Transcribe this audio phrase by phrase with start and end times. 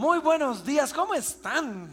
[0.00, 1.90] Muy buenos días, ¿cómo están?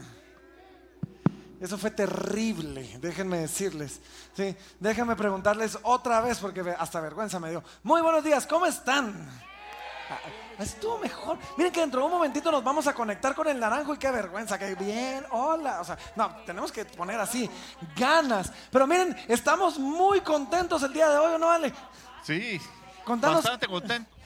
[1.60, 4.00] Eso fue terrible, déjenme decirles.
[4.34, 7.62] Sí, déjenme preguntarles otra vez porque hasta vergüenza me dio.
[7.84, 9.14] Muy buenos días, ¿cómo están?
[10.10, 11.38] Ah, estuvo mejor.
[11.58, 14.10] Miren que dentro de un momentito nos vamos a conectar con el naranjo y qué
[14.10, 15.82] vergüenza, que bien, hola.
[15.82, 17.50] O sea, no, tenemos que poner así,
[17.94, 18.54] ganas.
[18.72, 21.74] Pero miren, estamos muy contentos el día de hoy, ¿no, vale?
[22.24, 22.58] Sí,
[23.06, 24.17] bastante contento.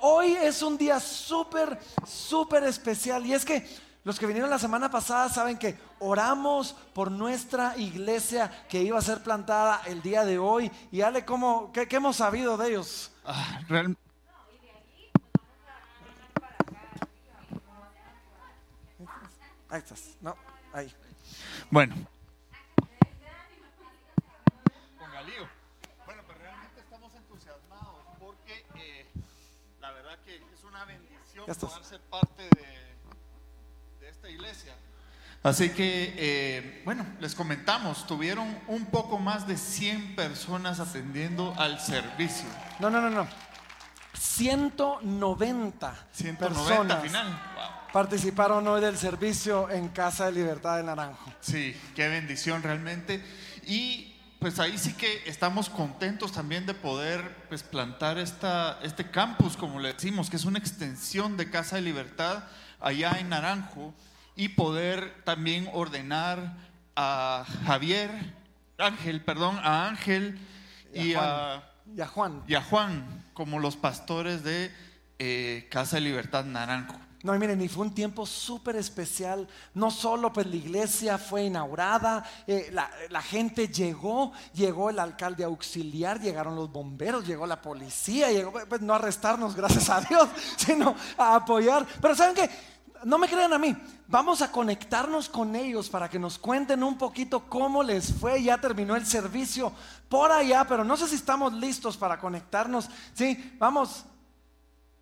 [0.00, 3.66] Hoy es un día súper, súper especial y es que
[4.08, 9.02] los que vinieron la semana pasada saben que oramos por nuestra iglesia que iba a
[9.02, 10.70] ser plantada el día de hoy.
[10.90, 13.12] Y Ale, ¿cómo, qué, hemos sabido de ellos?
[13.24, 13.60] Ah,
[19.68, 20.34] ahí estás, no,
[20.72, 20.90] ahí.
[21.70, 21.94] Bueno.
[24.98, 25.48] Con Galío.
[26.06, 29.06] Bueno, pero realmente estamos entusiasmados porque eh,
[29.80, 30.86] la verdad que es una
[31.56, 32.48] poder ser parte
[34.00, 34.74] de esta iglesia.
[35.42, 41.80] Así que, eh, bueno, les comentamos, tuvieron un poco más de 100 personas atendiendo al
[41.80, 42.48] servicio.
[42.80, 43.28] No, no, no, no.
[44.14, 47.40] 190, 190 personas final.
[47.92, 51.32] participaron hoy del servicio en Casa de Libertad de Naranjo.
[51.40, 53.24] Sí, qué bendición realmente.
[53.64, 54.07] Y
[54.38, 59.80] pues ahí sí que estamos contentos también de poder pues, plantar esta, este campus, como
[59.80, 62.44] le decimos, que es una extensión de Casa de Libertad
[62.80, 63.94] allá en Naranjo
[64.36, 66.54] y poder también ordenar
[66.94, 68.10] a Javier,
[68.78, 70.38] Ángel, perdón, a Ángel
[70.94, 71.64] y, a,
[72.14, 72.42] Juan.
[72.46, 74.72] y a Juan como los pastores de
[75.18, 77.07] eh, Casa de Libertad Naranjo.
[77.24, 79.48] No, y miren, y fue un tiempo súper especial.
[79.74, 86.20] No solo pues la iglesia fue inaugurada, eh, la, gente llegó, llegó el alcalde auxiliar,
[86.20, 90.94] llegaron los bomberos, llegó la policía, llegó, pues no a arrestarnos, gracias a Dios, sino
[91.16, 91.86] a apoyar.
[92.00, 92.48] Pero ¿saben qué?
[93.04, 96.98] no me crean a mí, vamos a conectarnos con ellos para que nos cuenten un
[96.98, 98.42] poquito cómo les fue.
[98.42, 99.72] Ya terminó el servicio
[100.08, 102.88] por allá, pero no sé si estamos listos para conectarnos.
[103.14, 104.04] Sí, vamos.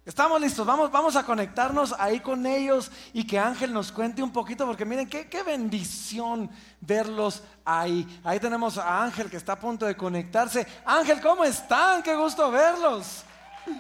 [0.06, 4.32] Estamos listos, vamos, vamos a conectarnos ahí con ellos y que Ángel nos cuente un
[4.32, 6.48] poquito, porque miren, qué, qué bendición
[6.80, 8.20] verlos ahí.
[8.22, 10.64] Ahí tenemos a Ángel que está a punto de conectarse.
[10.84, 12.04] Ángel, ¿cómo están?
[12.04, 13.24] Qué gusto verlos.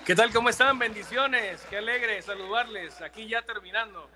[0.04, 0.32] ¿Qué tal?
[0.32, 0.76] ¿Cómo están?
[0.80, 1.60] Bendiciones.
[1.70, 3.00] Qué alegre saludarles.
[3.02, 4.10] Aquí ya terminando.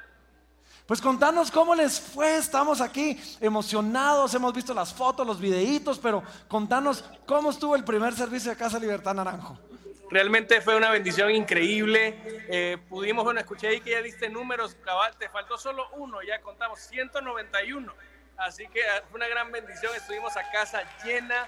[0.87, 2.39] Pues contanos cómo les fue.
[2.39, 4.35] Estamos aquí emocionados.
[4.35, 8.81] Hemos visto las fotos, los videitos, pero contanos cómo estuvo el primer servicio de Casa
[8.81, 9.70] Libertad Naranjo.
[10.11, 12.19] Realmente fue una bendición increíble.
[12.49, 16.41] Eh, pudimos, bueno, escuché ahí que ya diste números, cabal, te faltó solo uno, ya
[16.41, 17.95] contamos 191.
[18.37, 19.95] Así que ah, fue una gran bendición.
[19.95, 21.47] Estuvimos a casa llena,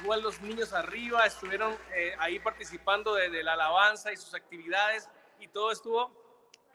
[0.00, 5.08] igual los niños arriba estuvieron eh, ahí participando de, la alabanza y sus actividades
[5.40, 6.12] y todo estuvo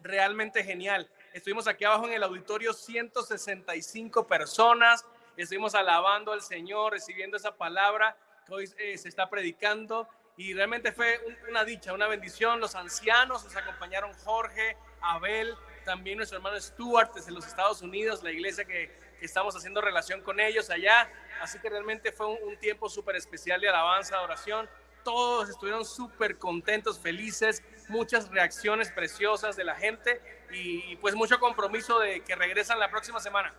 [0.02, 1.10] realmente genial.
[1.32, 5.06] Estuvimos aquí abajo en el auditorio 165 personas,
[5.38, 10.94] estuvimos alabando al Señor, recibiendo esa palabra que hoy eh, se está predicando y realmente
[10.94, 11.20] fue
[11.50, 12.62] una dicha, una bendición.
[12.62, 18.32] Los ancianos nos acompañaron Jorge, Abel, también nuestro hermano Stuart desde los Estados Unidos, la
[18.32, 21.12] iglesia que, estamos haciendo relación con ellos allá.
[21.42, 24.70] Así que realmente fue un, tiempo súper especial de alabanza, de oración.
[25.04, 30.22] Todos estuvieron súper contentos, felices, muchas reacciones preciosas de la gente
[30.54, 33.54] y, pues mucho compromiso de que regresan la próxima semana.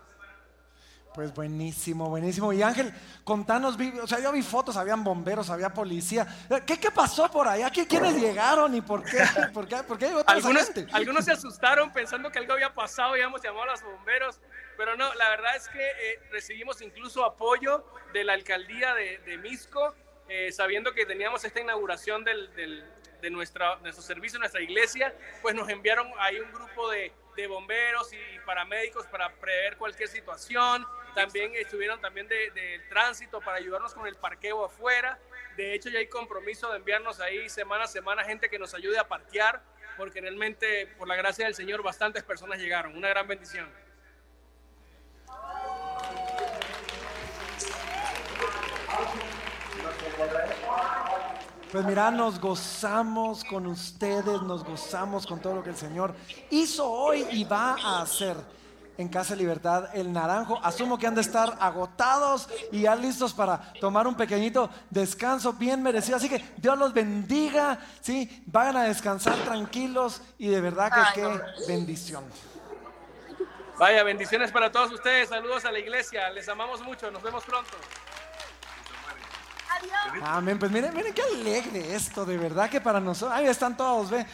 [1.15, 2.53] Pues buenísimo, buenísimo.
[2.53, 2.93] Y Ángel,
[3.25, 6.27] contanos, o sea, yo vi fotos, habían bomberos, había policía.
[6.67, 7.71] ¿Qué, qué pasó por allá?
[7.71, 9.19] ¿Quiénes llegaron y por qué?
[9.53, 13.43] ¿Por qué, por qué algunos, algunos se asustaron pensando que algo había pasado y hemos
[13.43, 14.41] llamado a los bomberos
[14.81, 17.85] pero no, la verdad es que eh, recibimos incluso apoyo
[18.15, 19.95] de la alcaldía de, Misco,
[20.27, 26.11] eh, sabiendo que teníamos esta inauguración de nuestra, nuestro servicio, nuestra iglesia, pues nos enviaron
[26.19, 27.13] ahí un grupo de,
[27.47, 30.87] bomberos y paramédicos para prever cualquier situación.
[31.15, 35.19] También estuvieron también del de tránsito para ayudarnos con el parqueo afuera.
[35.57, 38.99] De hecho, ya hay compromiso de enviarnos ahí semana a semana gente que nos ayude
[38.99, 39.63] a parquear,
[39.97, 42.97] porque realmente, por la gracia del Señor, bastantes personas llegaron.
[42.97, 43.69] Una gran bendición.
[51.73, 56.15] Pues mira, nos gozamos con ustedes, nos gozamos con todo lo que el Señor
[56.51, 58.37] hizo hoy y va a hacer
[59.01, 60.61] en Casa Libertad el Naranjo.
[60.63, 65.83] Asumo que han de estar agotados y ya listos para tomar un pequeñito descanso bien
[65.83, 66.17] merecido.
[66.17, 68.43] Así que Dios los bendiga, ¿sí?
[68.47, 72.25] Vayan a descansar tranquilos y de verdad que qué bendición.
[73.79, 75.31] Vaya, bendiciones para todos ustedes.
[75.31, 76.29] Saludos a la iglesia.
[76.31, 77.11] Les amamos mucho.
[77.11, 77.71] Nos vemos pronto.
[80.23, 80.59] Amén.
[80.59, 83.39] Pues miren, miren qué alegre esto, de verdad que para nosotros.
[83.39, 84.27] Ahí están todos, ve.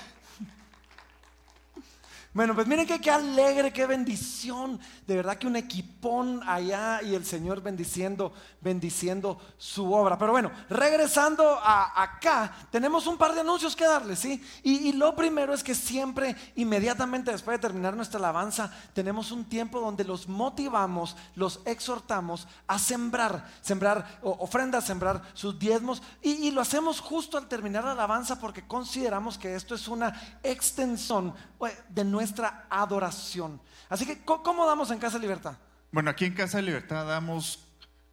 [2.37, 4.79] Bueno, pues miren que qué alegre, qué bendición.
[5.07, 10.19] De verdad que un equipón allá y el Señor bendiciendo, bendiciendo su obra.
[10.19, 14.43] Pero bueno, regresando a acá, tenemos un par de anuncios que darles, ¿sí?
[14.63, 19.81] Y, lo primero es que siempre, inmediatamente después de terminar nuestra alabanza, tenemos un tiempo
[19.81, 26.03] donde los motivamos, los exhortamos a sembrar, sembrar ofrendas, sembrar sus diezmos.
[26.23, 30.39] Y, y lo hacemos justo al terminar la alabanza porque consideramos que esto es una
[30.43, 33.61] extensión eh, de nuestra adoración.
[33.89, 35.57] Así que, ¿cómo damos en Casa de Libertad?
[35.93, 37.61] Bueno, aquí en Casa de Libertad damos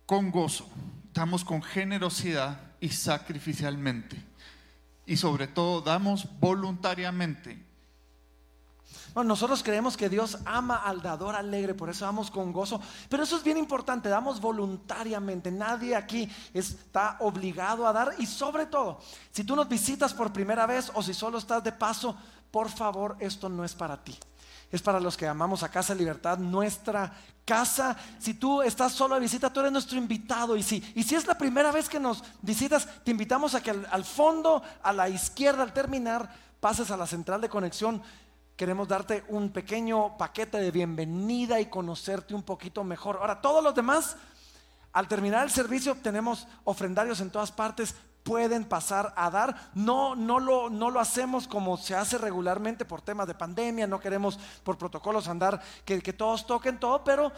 [0.05, 0.69] con gozo,
[1.13, 4.21] damos con generosidad y sacrificialmente.
[5.05, 7.73] Y sobre todo damos voluntariamente.
[9.13, 12.81] Bueno, nosotros creemos que Dios ama al dador alegre, por eso damos con gozo.
[13.09, 15.51] Pero eso es bien importante, damos voluntariamente.
[15.51, 18.15] Nadie aquí está obligado a dar.
[18.17, 18.99] Y sobre todo,
[19.31, 22.17] si tú nos visitas por primera vez o si solo estás de paso,
[22.49, 24.17] por favor, esto no es para ti.
[24.73, 27.13] Es para los que amamos a Casa Libertad, nuestra
[27.45, 27.95] casa.
[28.17, 30.57] Si tú estás solo de visita, tú eres nuestro invitado.
[30.57, 33.69] Y si, y si es la primera vez que nos visitas, te invitamos a que
[33.69, 36.27] al, fondo, a la izquierda, al terminar,
[36.59, 38.01] pases a la central de conexión.
[38.55, 43.17] Queremos darte un pequeño paquete de bienvenida y conocerte un poquito mejor.
[43.17, 44.15] Ahora, todos los demás,
[44.91, 47.93] al terminar el servicio, tenemos ofrendarios en todas partes
[48.23, 49.71] pueden pasar a dar.
[49.75, 53.99] No, no, lo, no lo hacemos como se hace regularmente por temas de pandemia, no
[53.99, 57.31] queremos por protocolos andar que, todos toquen todo, pero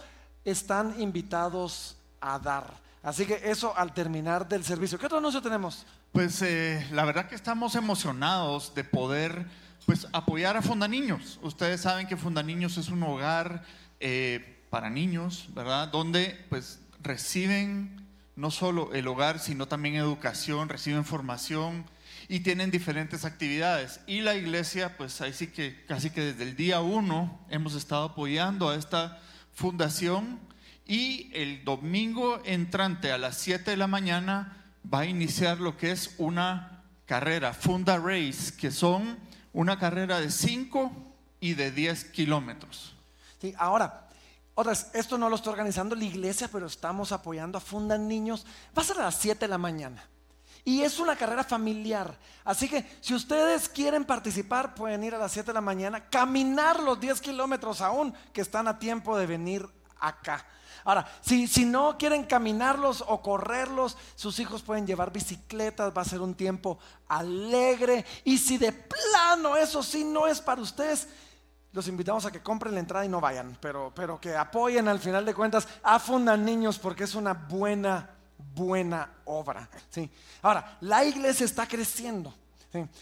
[0.43, 2.85] están invitados a dar.
[3.03, 4.97] Así que eso al terminar del servicio.
[4.97, 5.85] ¿Qué otro anuncio tenemos?
[6.11, 9.45] Pues eh, la verdad que estamos emocionados de poder
[9.85, 11.39] pues, apoyar a Fundaniños.
[11.43, 13.63] Ustedes saben que Fundaniños es un hogar
[13.99, 15.87] eh, para niños, ¿verdad?
[15.87, 18.04] Donde pues reciben
[18.35, 21.85] no solo el hogar, sino también educación, reciben formación
[22.27, 23.99] y tienen diferentes actividades.
[24.07, 28.05] Y la iglesia, pues ahí sí que casi que desde el día uno hemos estado
[28.05, 29.21] apoyando a esta
[29.53, 30.39] fundación
[30.85, 35.91] y el domingo entrante a las 7 de la mañana va a iniciar lo que
[35.91, 39.17] es una carrera, Funda Race, que son
[39.53, 40.91] una carrera de 5
[41.39, 42.93] y de 10 kilómetros.
[43.41, 44.04] Sí, ahora,
[44.55, 48.45] otras, esto no lo está organizando la iglesia, pero estamos apoyando a Fundan Niños.
[48.75, 50.03] Va a ser a las 7 de la mañana.
[50.63, 52.17] Y es una carrera familiar.
[52.43, 56.81] Así que si ustedes quieren participar, pueden ir a las 7 de la mañana, caminar
[56.81, 59.69] los 10 kilómetros aún, que están a tiempo de venir
[59.99, 60.45] acá.
[60.85, 66.05] Ahora, si, si no quieren caminarlos o correrlos, sus hijos pueden llevar bicicletas, va a
[66.05, 68.05] ser un tiempo alegre.
[68.23, 71.07] Y si de plano eso sí no es para ustedes,
[71.75, 74.99] los invitamos a que compren la entrada y no vayan, pero, pero que apoyen al
[74.99, 78.09] final de cuentas a Fundan Niños porque es una buena,
[78.55, 79.69] buena obra.
[79.89, 80.09] ¿sí?
[80.41, 82.33] Ahora, la iglesia está creciendo.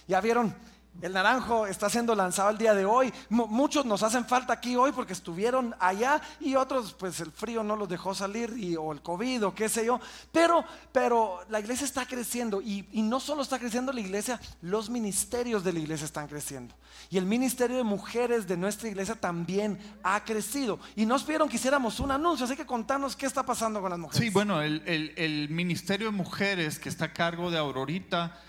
[0.07, 0.55] Ya vieron,
[1.01, 3.13] el naranjo está siendo lanzado el día de hoy.
[3.29, 7.75] muchos nos hacen falta aquí hoy porque estuvieron allá y otros, pues el frío no
[7.75, 9.99] los dejó salir y, o el COVID o qué sé yo.
[10.31, 14.89] Pero, pero la iglesia está creciendo y, y no solo está creciendo la iglesia, los
[14.89, 16.75] ministerios de la iglesia están creciendo.
[17.09, 20.79] Y el ministerio de mujeres de nuestra iglesia también ha crecido.
[20.95, 23.99] Y nos pidieron que hiciéramos un anuncio, así que contanos qué está pasando con las
[23.99, 24.23] mujeres.
[24.23, 28.39] Sí, bueno, el, el, el ministerio de mujeres que está a cargo de Aurorita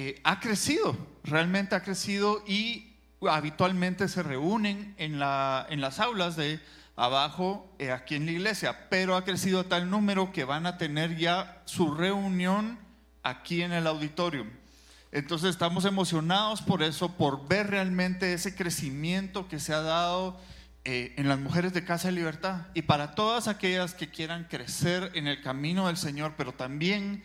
[0.00, 2.94] eh, ha crecido, realmente ha crecido y
[3.28, 6.60] habitualmente se reúnen en, la, en las aulas de
[6.94, 10.78] abajo eh, aquí en la iglesia, pero ha crecido a tal número que van a
[10.78, 12.78] tener ya su reunión
[13.24, 14.46] aquí en el auditorio.
[15.10, 20.40] Entonces estamos emocionados por eso, por ver realmente ese crecimiento que se ha dado
[20.84, 25.10] eh, en las mujeres de Casa de Libertad y para todas aquellas que quieran crecer
[25.14, 27.24] en el camino del Señor, pero también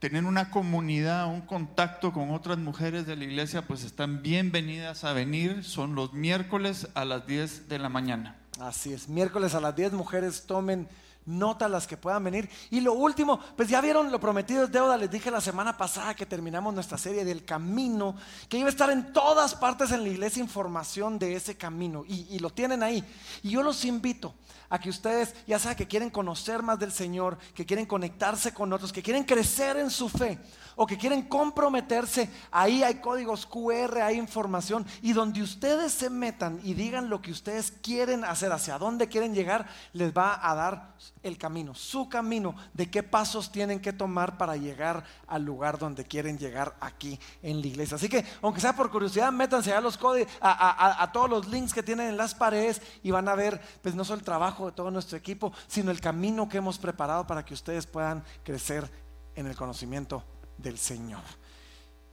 [0.00, 5.12] tener una comunidad, un contacto con otras mujeres de la iglesia, pues están bienvenidas a
[5.12, 5.62] venir.
[5.62, 8.36] Son los miércoles a las 10 de la mañana.
[8.58, 10.88] Así es, miércoles a las 10 mujeres tomen
[11.26, 12.48] nota las que puedan venir.
[12.70, 16.14] Y lo último, pues ya vieron lo prometido es deuda, les dije la semana pasada
[16.14, 18.16] que terminamos nuestra serie del camino,
[18.48, 22.38] que iba a estar en todas partes en la iglesia información de ese camino y,
[22.38, 23.04] lo tienen ahí.
[23.42, 24.34] Y yo los invito
[24.68, 28.72] a que ustedes, ya sea que quieren conocer más del Señor, que quieren conectarse con
[28.72, 30.38] otros, que quieren crecer en su fe
[30.82, 36.58] o que quieren comprometerse, ahí hay códigos QR, hay información y donde ustedes se metan
[36.64, 40.94] y digan lo que ustedes quieren hacer, hacia dónde quieren llegar, les va a dar
[41.22, 46.06] el camino, su camino, de qué pasos tienen que tomar para llegar al lugar donde
[46.06, 47.96] quieren llegar aquí en la iglesia.
[47.96, 51.74] Así que, aunque sea por curiosidad, métanse a los códigos, a, a todos los links
[51.74, 54.72] que tienen en las paredes y van a ver, pues no solo el trabajo de
[54.72, 58.90] todo nuestro equipo, sino el camino que hemos preparado para que ustedes puedan crecer
[59.34, 60.24] en el conocimiento
[60.62, 61.22] del Señor.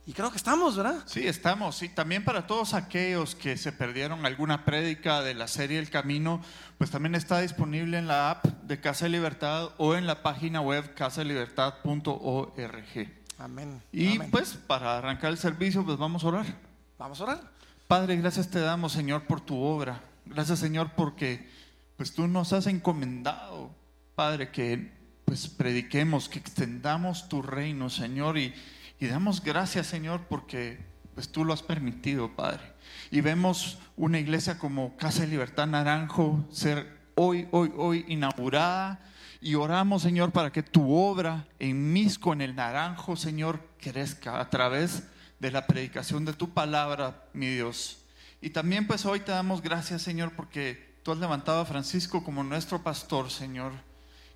[0.07, 1.03] Y creo que estamos, ¿verdad?
[1.05, 1.83] Sí, estamos.
[1.83, 6.41] Y también para todos aquellos que se perdieron alguna prédica de la serie El Camino,
[6.77, 10.61] pues también está disponible en la app de Casa de Libertad o en la página
[10.61, 13.11] web casadelibertad.org.
[13.37, 13.81] Amén.
[13.91, 16.45] Y pues para arrancar el servicio, pues vamos a orar.
[16.97, 17.41] Vamos a orar.
[17.87, 20.01] Padre, gracias te damos, Señor, por tu obra.
[20.25, 21.49] Gracias, Señor, porque
[21.97, 23.71] pues tú nos has encomendado,
[24.15, 24.89] Padre, que
[25.27, 28.55] pues prediquemos, que extendamos tu reino, Señor, y
[28.99, 30.79] y damos gracias, Señor, porque
[31.13, 32.73] pues tú lo has permitido, Padre.
[33.11, 38.99] Y vemos una iglesia como Casa de Libertad Naranjo ser hoy, hoy, hoy inaugurada.
[39.39, 44.49] Y oramos, Señor, para que tu obra en Misco, en el Naranjo, Señor, crezca a
[44.49, 45.03] través
[45.39, 48.03] de la predicación de tu palabra, mi Dios.
[48.41, 52.43] Y también pues hoy te damos gracias, Señor, porque tú has levantado a Francisco como
[52.43, 53.73] nuestro pastor, Señor.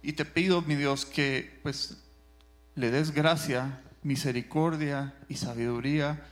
[0.01, 2.03] Y te pido, mi Dios, que pues
[2.75, 6.25] le des gracia misericordia y sabiduría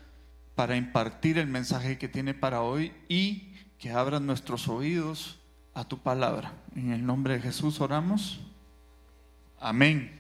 [0.56, 5.40] para impartir el mensaje que tiene para hoy y que abran nuestros oídos
[5.74, 6.54] a tu palabra.
[6.76, 8.42] En el nombre de Jesús oramos.
[9.60, 10.19] Amén.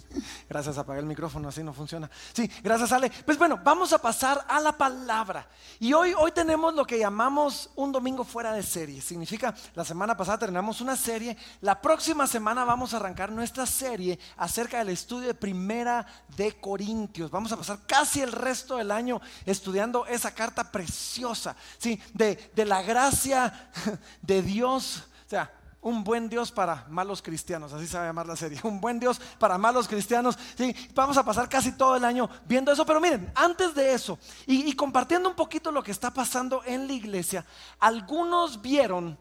[0.48, 2.10] Gracias, apagué el micrófono, así no funciona.
[2.32, 3.10] Sí, gracias Ale.
[3.24, 5.46] Pues bueno, vamos a pasar a la palabra.
[5.80, 9.00] Y hoy, hoy tenemos lo que llamamos un domingo fuera de serie.
[9.00, 14.18] Significa, la semana pasada terminamos una serie, la próxima semana vamos a arrancar nuestra serie
[14.36, 16.06] acerca del estudio de Primera
[16.36, 17.30] de Corintios.
[17.30, 22.00] Vamos a pasar casi el resto del año estudiando esa carta preciosa, ¿sí?
[22.14, 23.70] De, de la gracia
[24.22, 25.04] de Dios.
[25.26, 25.50] O sea,
[25.82, 28.58] un buen Dios para malos cristianos, así se va a llamar la serie.
[28.62, 30.38] Un buen Dios para malos cristianos.
[30.56, 32.86] Sí, vamos a pasar casi todo el año viendo eso.
[32.86, 36.86] Pero miren, antes de eso, y, y compartiendo un poquito lo que está pasando en
[36.86, 37.44] la iglesia,
[37.80, 39.18] algunos vieron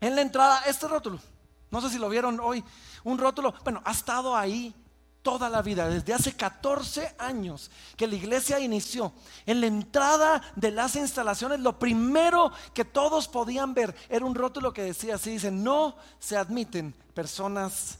[0.00, 1.18] en la entrada este rótulo.
[1.70, 2.62] No sé si lo vieron hoy.
[3.04, 4.74] Un rótulo, bueno, ha estado ahí
[5.28, 9.12] toda la vida, desde hace 14 años que la iglesia inició,
[9.44, 14.72] en la entrada de las instalaciones, lo primero que todos podían ver era un rótulo
[14.72, 17.98] que decía así, dice, no se admiten personas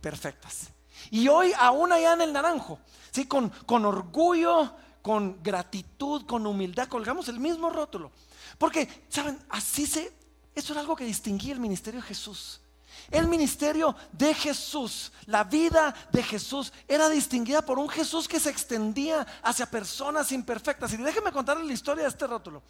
[0.00, 0.70] perfectas.
[1.10, 2.78] Y hoy aún allá en el naranjo,
[3.10, 3.26] ¿sí?
[3.26, 8.10] con, con orgullo, con gratitud, con humildad, colgamos el mismo rótulo.
[8.56, 9.38] Porque, ¿saben?
[9.50, 10.14] Así se,
[10.54, 12.62] eso era algo que distinguía el ministerio de Jesús.
[13.10, 18.50] El ministerio de Jesús, la vida de Jesús era distinguida por un Jesús que se
[18.50, 20.92] extendía hacia personas imperfectas.
[20.92, 22.62] Y déjenme contarles la historia de este rótulo.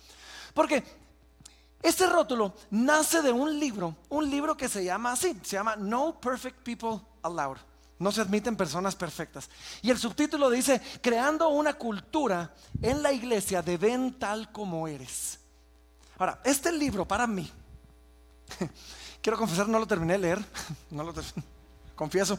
[0.55, 0.85] Porque
[1.83, 6.21] este rótulo nace de un libro, un libro que se llama así, se llama No
[6.21, 7.59] Perfect People Allowed.
[7.99, 9.51] No se admiten personas perfectas.
[9.83, 15.39] Y el subtítulo dice, creando una cultura en la iglesia de ven tal como eres.
[16.19, 17.51] Ahora, este libro para mí
[19.23, 20.45] Quiero confesar, no lo terminé de leer.
[20.91, 21.15] No lo
[21.95, 22.39] confieso.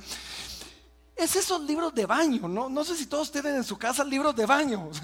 [1.16, 2.68] Es esos libros de baño, ¿no?
[2.70, 4.90] No sé si todos tienen en su casa libros de baño.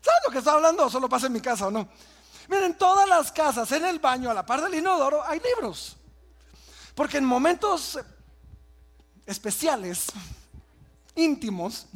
[0.00, 0.86] ¿Sabes lo que está hablando?
[0.86, 1.88] O solo pasa en mi casa o no.
[2.48, 5.96] Miren, todas las casas, en el baño, a la par del inodoro, hay libros.
[6.94, 7.98] Porque en momentos
[9.26, 10.06] especiales,
[11.14, 11.86] íntimos,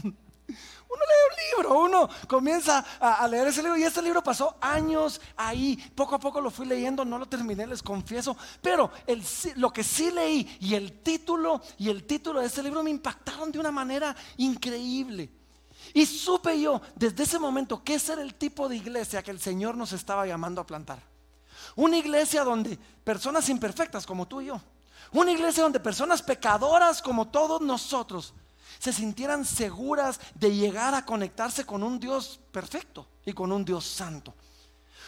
[0.92, 5.20] uno lee un libro, uno comienza a, leer ese libro y este libro pasó años
[5.36, 8.90] ahí, poco a poco lo fui leyendo, no lo terminé, les confieso, pero
[9.56, 13.50] lo que sí leí y el título y el título de este libro me impactaron
[13.50, 15.30] de una manera increíble.
[15.94, 19.40] Y supe yo desde ese momento que ese era el tipo de iglesia que el
[19.40, 21.02] Señor nos estaba llamando a plantar.
[21.74, 24.60] Una iglesia donde personas imperfectas como tú y yo,
[25.12, 28.34] una iglesia donde personas pecadoras como todos nosotros,
[28.82, 33.86] se sintieran seguras de llegar a conectarse con un Dios perfecto y con un Dios
[33.86, 34.34] santo.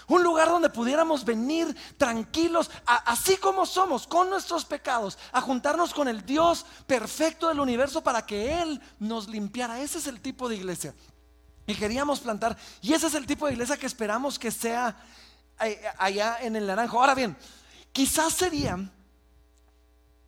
[0.07, 6.07] Un lugar donde pudiéramos venir tranquilos, así como somos, con nuestros pecados, a juntarnos con
[6.07, 9.81] el Dios perfecto del universo para que Él nos limpiara.
[9.81, 10.95] Ese es el tipo de iglesia.
[11.67, 12.57] Y queríamos plantar.
[12.81, 14.97] Y ese es el tipo de iglesia que esperamos que sea
[15.61, 17.01] eh, allá en el naranjo.
[17.01, 17.37] Ahora bien,
[17.93, 18.79] quizás sería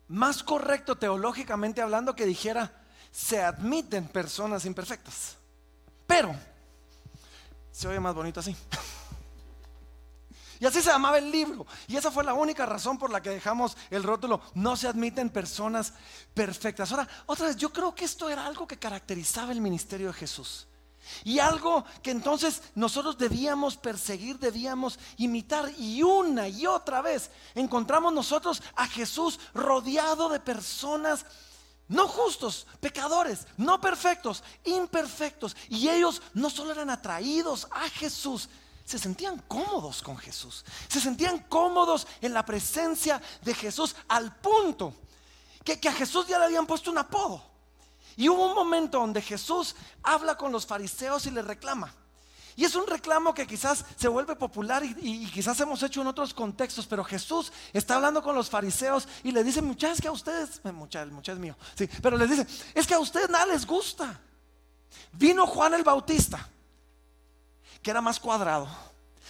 [0.09, 2.83] más correcto teológicamente hablando que dijera,
[3.17, 5.37] se admiten personas imperfectas.
[6.05, 6.35] Pero
[7.71, 8.55] se oye más bonito así.
[10.59, 11.67] Y así se llamaba el libro.
[11.87, 14.41] Y esa fue la única razón por la que dejamos el rótulo.
[14.55, 15.93] No se admiten personas
[16.33, 16.91] perfectas.
[16.91, 20.65] Ahora, otra vez, yo creo que esto era algo que caracterizaba el ministerio de Jesús.
[21.23, 25.71] Y algo que entonces nosotros debíamos perseguir, debíamos imitar.
[25.77, 31.23] Y una y otra vez encontramos nosotros a Jesús rodeado de personas
[31.87, 35.55] no justos, pecadores, no perfectos, imperfectos.
[35.69, 38.49] Y ellos no solo eran atraídos a Jesús,
[38.87, 40.63] se sentían cómodos con Jesús.
[40.87, 44.93] Se sentían cómodos en la presencia de Jesús al punto
[45.63, 47.43] que, que a Jesús ya le habían puesto un apodo.
[48.15, 51.93] Y hubo un momento donde Jesús habla con los fariseos y les reclama.
[52.57, 56.33] Y es un reclamo que quizás se vuelve popular y, quizás hemos hecho en otros
[56.33, 60.59] contextos, pero Jesús está hablando con los fariseos y le dice, muchachos, que a ustedes,
[60.63, 64.19] eh, muchachos, muchachos mío, sí, pero les dice, es que a ustedes nada les gusta.
[65.11, 66.49] Vino Juan el Bautista,
[67.83, 68.67] que era más cuadrado,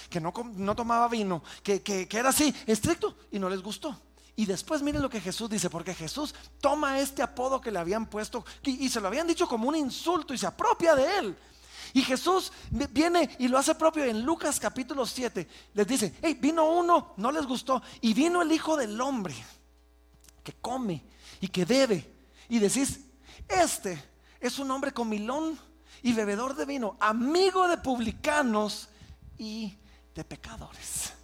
[0.10, 4.00] que no, no tomaba vino, que, que, era así, estricto, y no les gustó.
[4.38, 8.05] Y después miren lo que Jesús dice, porque Jesús toma este apodo que le habían
[8.05, 11.38] puesto y, y, se lo habían dicho como un insulto y se apropia de él.
[11.94, 15.48] Y Jesús viene y lo hace propio en Lucas capítulo 7.
[15.74, 19.36] Les dice, hey, vino uno, no les gustó, y vino el Hijo del Hombre,
[20.44, 21.03] que come
[21.41, 22.13] y que bebe.
[22.50, 23.01] Y decís,
[23.48, 24.01] este
[24.39, 25.58] es un hombre comilón
[26.03, 28.89] y bebedor de vino, amigo de publicanos
[29.38, 29.77] y
[30.13, 31.16] de pecadores.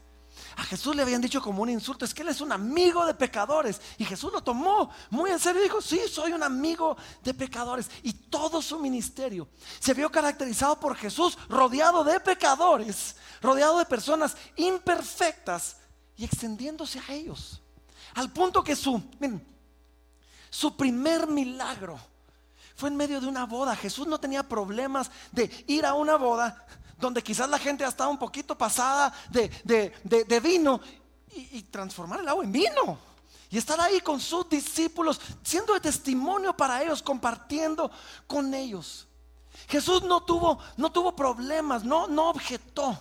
[0.55, 3.13] A Jesús le habían dicho como un insulto, es que él es un amigo de
[3.13, 3.81] pecadores.
[3.97, 7.89] Y Jesús lo tomó muy en serio y dijo, sí, soy un amigo de pecadores.
[8.03, 9.47] Y todo su ministerio
[9.79, 15.77] se vio caracterizado por Jesús rodeado de pecadores, rodeado de personas imperfectas
[16.15, 17.61] y extendiéndose a ellos.
[18.13, 19.01] Al punto que su,
[20.49, 21.99] su primer milagro
[22.75, 23.75] fue en medio de una boda.
[23.75, 26.65] Jesús no tenía problemas de ir a una boda
[26.99, 30.79] donde quizás la gente ha estado un poquito pasada de, vino
[31.35, 33.13] y, y transformar el agua en vino.
[33.49, 37.91] Y estar ahí con sus discípulos, siendo de testimonio para ellos, compartiendo
[38.25, 39.07] con ellos.
[39.67, 42.99] Jesús no tuvo, no tuvo problemas, no, no objetó.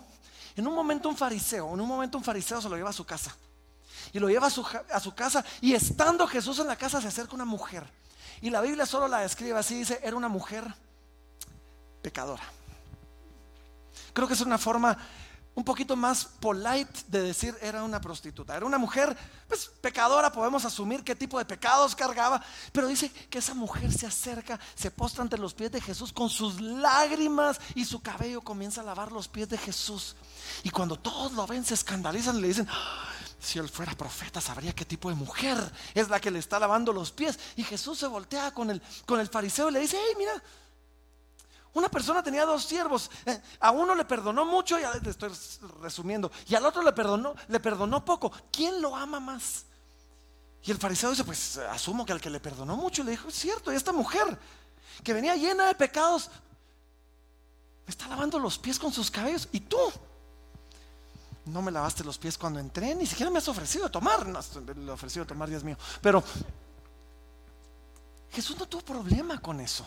[0.54, 3.04] En un momento un fariseo, en un momento un fariseo se lo lleva a su
[3.04, 3.34] casa.
[4.12, 7.08] Y lo lleva a su, a su casa y estando Jesús en la casa se
[7.08, 7.90] acerca una mujer.
[8.42, 10.64] Y la Biblia solo la describe así, dice, era una mujer
[12.02, 12.42] pecadora.
[14.12, 14.96] Creo que es una forma
[15.54, 18.56] un poquito más polite de decir era una prostituta.
[18.56, 19.16] Era una mujer,
[19.48, 22.42] pues pecadora, podemos asumir qué tipo de pecados cargaba,
[22.72, 26.30] pero dice que esa mujer se acerca, se postra ante los pies de Jesús con
[26.30, 30.16] sus lágrimas y su cabello comienza a lavar los pies de Jesús.
[30.62, 33.04] Y cuando todos lo ven, se escandalizan y le dicen, ah,
[33.38, 35.58] si él fuera profeta, sabría qué tipo de mujer
[35.94, 37.38] es la que le está lavando los pies.
[37.56, 40.42] Y Jesús se voltea con el, con el fariseo y le dice, hey, mira,
[41.74, 43.10] una persona tenía dos siervos.
[43.24, 45.30] Eh, a uno le perdonó mucho, ya le estoy
[45.80, 48.32] resumiendo, y al otro le perdonó, le perdonó poco.
[48.50, 49.64] ¿Quién lo ama más?
[50.64, 53.34] Y el fariseo dice, pues asumo que al que le perdonó mucho le dijo, es
[53.34, 54.38] cierto, y esta mujer
[55.02, 56.30] que venía llena de pecados,
[57.86, 59.48] me está lavando los pies con sus cabellos.
[59.50, 59.78] ¿Y tú?
[61.46, 64.26] No me lavaste los pies cuando entré, ni siquiera me has ofrecido tomar.
[64.26, 64.38] No,
[64.76, 65.76] le ofrecido tomar, Dios mío.
[66.00, 66.22] Pero
[68.30, 69.84] Jesús no tuvo problema con eso.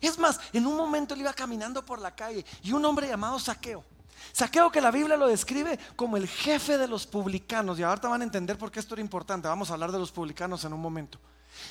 [0.00, 3.38] Es más, en un momento él iba caminando por la calle y un hombre llamado
[3.38, 3.84] Saqueo.
[4.32, 7.78] Saqueo que la Biblia lo describe como el jefe de los publicanos.
[7.78, 9.48] Y ahorita van a entender por qué esto era importante.
[9.48, 11.18] Vamos a hablar de los publicanos en un momento.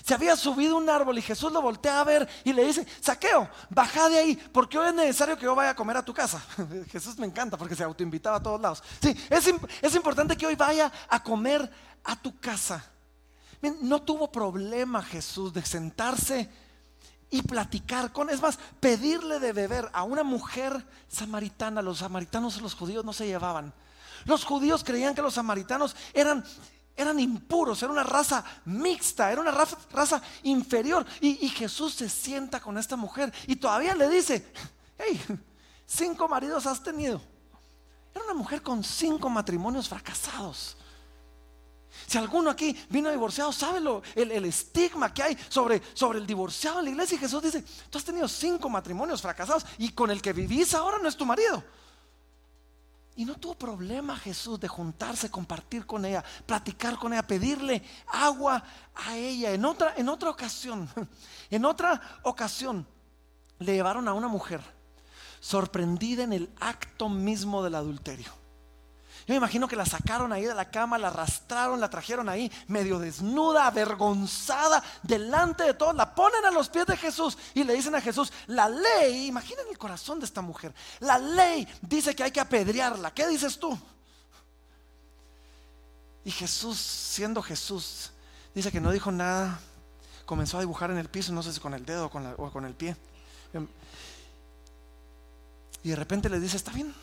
[0.03, 3.49] Se había subido un árbol y Jesús lo voltea a ver y le dice, Saqueo,
[3.69, 6.43] baja de ahí, porque hoy es necesario que yo vaya a comer a tu casa.
[6.91, 8.83] Jesús me encanta porque se autoinvitaba a todos lados.
[9.01, 11.69] Sí, es, es importante que hoy vaya a comer
[12.03, 12.83] a tu casa.
[13.81, 16.49] No tuvo problema Jesús de sentarse
[17.31, 21.81] y platicar con, es más, pedirle de beber a una mujer samaritana.
[21.81, 23.73] Los samaritanos los judíos no se llevaban.
[24.25, 26.43] Los judíos creían que los samaritanos eran,
[26.95, 31.05] eran impuros, era una raza mixta, era una raza, inferior.
[31.21, 34.51] Y, y, Jesús se sienta con esta mujer y todavía le dice,
[34.97, 35.21] hey,
[35.85, 37.21] cinco maridos has tenido.
[38.13, 40.75] Era una mujer con cinco matrimonios fracasados.
[42.09, 46.79] Si alguno aquí vino divorciado, sabe lo, el, estigma que hay sobre, sobre el divorciado
[46.79, 47.15] en la iglesia.
[47.15, 50.97] Y Jesús dice, tú has tenido cinco matrimonios fracasados y con el que vivís ahora
[50.97, 51.63] no es tu marido.
[53.15, 58.63] Y no tuvo problema Jesús de juntarse, compartir con ella, platicar con ella, pedirle agua
[58.95, 59.51] a ella.
[59.51, 60.89] En otra, en otra ocasión,
[61.51, 62.87] en otra ocasión,
[63.59, 64.61] le llevaron a una mujer
[65.39, 68.38] sorprendida en el acto mismo del adulterio.
[69.29, 72.51] Yo me imagino que la sacaron ahí de la cama, la arrastraron, la trajeron ahí
[72.65, 77.75] medio desnuda, avergonzada, delante de todos, la ponen a los pies de Jesús y le
[77.75, 82.23] dicen a Jesús, la ley, imaginen el corazón de esta mujer, la ley dice que
[82.23, 83.13] hay que apedrearla.
[83.13, 83.77] ¿Qué dices tú?
[86.25, 88.09] Y Jesús, siendo Jesús,
[88.55, 89.59] dice que no dijo nada,
[90.25, 92.73] comenzó a dibujar en el piso, no sé si con el dedo o con, el
[92.73, 92.95] pie.
[95.83, 96.95] Y de repente le dice, está bien,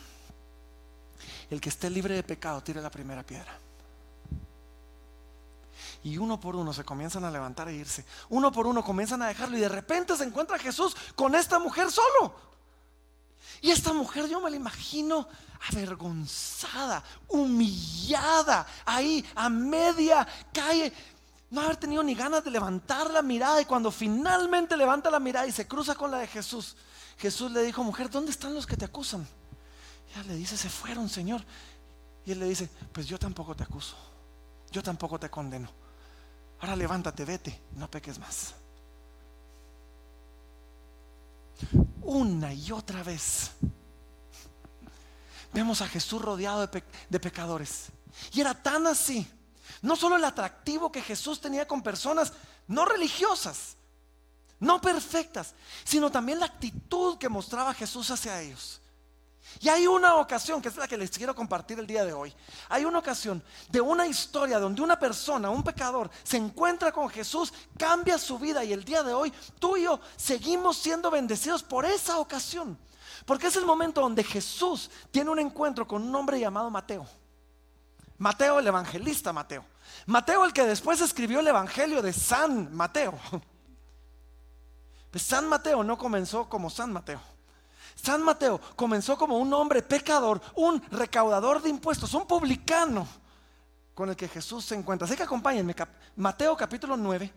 [1.50, 3.58] el que esté libre de pecado, tire la primera piedra.
[6.02, 8.04] Y uno por uno se comienzan a levantar e irse.
[8.28, 11.90] Uno por uno comienzan a dejarlo y de repente se encuentra Jesús con esta mujer
[11.90, 12.34] solo.
[13.60, 15.28] Y esta mujer yo me la imagino
[15.72, 20.92] avergonzada, humillada, ahí a media calle,
[21.50, 25.46] no haber tenido ni ganas de levantar la mirada y cuando finalmente levanta la mirada
[25.46, 26.76] y se cruza con la de Jesús,
[27.18, 29.26] Jesús le dijo, mujer, ¿dónde están los que te acusan?
[30.24, 31.42] Le dice, se fueron, Señor.
[32.24, 33.96] Y él le dice, pues yo tampoco te acuso,
[34.70, 35.68] yo tampoco te condeno.
[36.60, 38.54] Ahora levántate, vete, no peques más.
[42.02, 43.52] Una y otra vez
[45.52, 47.86] vemos a Jesús rodeado de, pecadores.
[48.32, 49.26] Y era tan así.
[49.82, 52.32] No solo el atractivo que Jesús tenía con personas
[52.66, 53.76] no religiosas,
[54.58, 58.80] no perfectas, sino también la actitud que mostraba Jesús hacia ellos.
[59.60, 62.34] Y hay una ocasión, que es la que les quiero compartir el día de hoy.
[62.68, 67.52] Hay una ocasión de una historia donde una persona, un pecador, se encuentra con Jesús,
[67.78, 71.84] cambia su vida y el día de hoy tú y yo seguimos siendo bendecidos por
[71.84, 72.78] esa ocasión.
[73.24, 77.06] Porque es el momento donde Jesús tiene un encuentro con un hombre llamado Mateo.
[78.18, 79.64] Mateo el evangelista Mateo.
[80.06, 83.18] Mateo el que después escribió el Evangelio de San Mateo.
[85.08, 87.22] Pues San Mateo no comenzó como San Mateo.
[87.96, 93.08] San Mateo comenzó como un hombre pecador, un recaudador de impuestos, un publicano
[93.94, 95.06] con el que Jesús se encuentra.
[95.06, 95.74] Así que acompáñenme,
[96.16, 97.32] Mateo capítulo 9.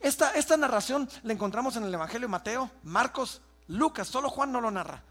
[0.00, 4.60] Esta, esta narración la encontramos en el Evangelio de Mateo, Marcos, Lucas, solo Juan no
[4.60, 5.02] lo narra.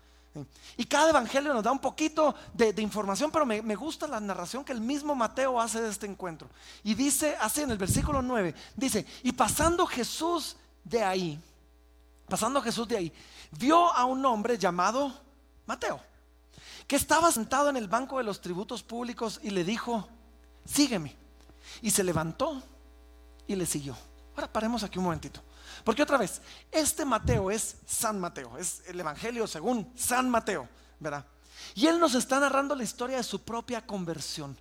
[0.76, 4.65] Y cada evangelio nos da un poquito de, información, pero me, me, gusta la narración
[4.65, 6.50] que el mismo Mateo hace de este encuentro.
[6.84, 11.39] Y dice así en el versículo 9, dice, y pasando Jesús de ahí,
[12.28, 13.13] pasando Jesús de ahí,
[13.58, 15.12] vio a un hombre llamado
[15.65, 16.00] Mateo,
[16.88, 20.08] que estaba sentado en el banco de los tributos públicos y le dijo,
[20.65, 21.15] sígueme.
[21.82, 22.62] Y se levantó
[23.48, 23.98] y le siguió.
[24.36, 25.41] Ahora paremos aquí un momentito.
[25.84, 26.41] Porque otra vez,
[26.72, 30.68] este Mateo es San Mateo, es el Evangelio según San Mateo,
[31.00, 31.26] ¿verdad?
[31.74, 34.58] Y él nos está narrando la historia de su propia conversión.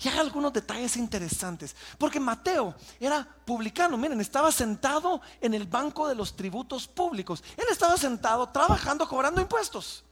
[0.00, 6.08] Y hay algunos detalles interesantes, porque Mateo era publicano, miren, estaba sentado en el banco
[6.08, 7.42] de los tributos públicos.
[7.56, 10.04] Él estaba sentado trabajando, cobrando impuestos.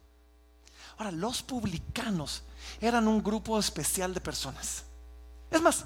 [0.99, 2.43] Ahora, los publicanos
[2.81, 4.85] eran un grupo especial de personas.
[5.51, 5.85] Es más,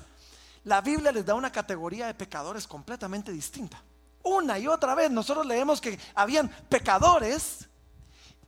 [0.64, 3.82] la Biblia les da una categoría de pecadores completamente distinta.
[4.22, 7.68] Una y otra vez nosotros leemos que habían pecadores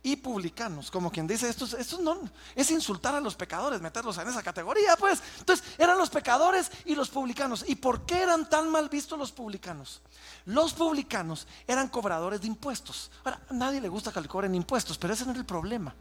[0.07, 2.17] y publicanos, como quien dice, esto, esto no
[2.55, 5.21] es insultar a los pecadores, meterlos en esa categoría, pues.
[5.39, 7.65] Entonces, eran los pecadores y los publicanos.
[7.67, 10.01] ¿Y por qué eran tan mal vistos los publicanos?
[10.45, 13.11] Los publicanos eran cobradores de impuestos.
[13.25, 15.93] Ahora, a nadie le gusta que le cobren impuestos, pero ese no era el problema.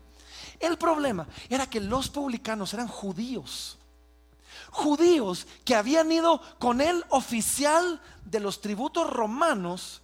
[0.61, 3.77] El problema era que los publicanos eran judíos.
[4.71, 10.03] Judíos que habían ido con el oficial de los tributos romanos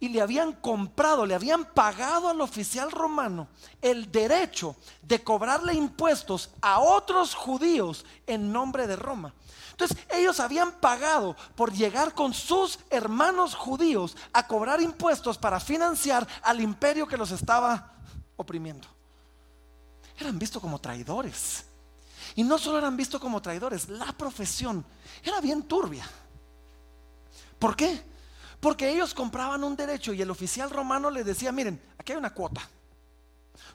[0.00, 3.48] y le habían comprado, le habían pagado al oficial romano
[3.82, 9.34] el derecho de cobrarle impuestos a otros judíos en nombre de Roma.
[9.72, 16.26] Entonces ellos habían pagado por llegar con sus hermanos judíos a cobrar impuestos para financiar
[16.42, 17.92] al imperio que los estaba
[18.36, 18.88] oprimiendo.
[20.18, 21.64] Eran vistos como traidores.
[22.34, 24.84] Y no solo eran vistos como traidores, la profesión
[25.22, 26.08] era bien turbia.
[27.58, 28.02] ¿Por qué?
[28.60, 32.34] Porque ellos compraban un derecho y el oficial romano les decía, miren, aquí hay una
[32.34, 32.68] cuota.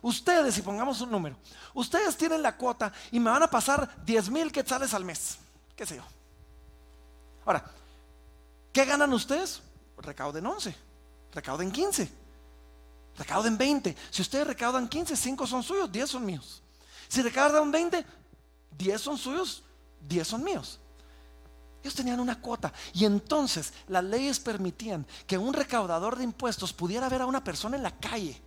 [0.01, 1.37] Ustedes, si pongamos un número,
[1.73, 5.37] ustedes tienen la cuota y me van a pasar 10 mil quetzales al mes.
[5.75, 6.03] ¿Qué sé yo?
[7.45, 7.63] Ahora,
[8.71, 9.61] ¿qué ganan ustedes?
[9.97, 10.75] Recauden 11,
[11.33, 12.09] recauden 15,
[13.17, 13.95] recauden 20.
[14.09, 16.61] Si ustedes recaudan 15, 5 son suyos, 10 son míos.
[17.07, 18.05] Si recaudan 20,
[18.77, 19.63] 10 son suyos,
[20.01, 20.79] 10 son míos.
[21.93, 27.21] Tenían una cuota y entonces las leyes permitían que un recaudador de impuestos pudiera ver
[27.21, 28.41] a una persona en la calle.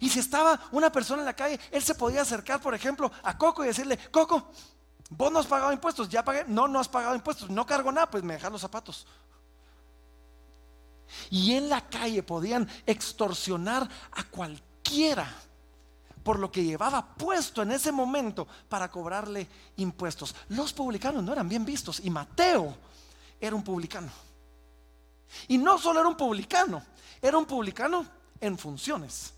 [0.00, 3.38] Y si estaba una persona en la calle, él se podía acercar, por ejemplo, a
[3.38, 4.50] Coco y decirle, Coco,
[5.10, 8.10] vos no has pagado impuestos, ya pagué, no, no has pagado impuestos, no cargo nada,
[8.10, 9.06] pues me dejas los zapatos.
[11.30, 15.28] Y en la calle podían extorsionar a cualquiera
[16.28, 20.34] por lo que llevaba puesto en ese momento para cobrarle impuestos.
[20.50, 22.76] Los publicanos no eran bien vistos y Mateo
[23.40, 24.10] era un publicano.
[25.46, 26.82] Y no solo era un publicano,
[27.22, 28.04] era un publicano
[28.42, 29.32] en funciones.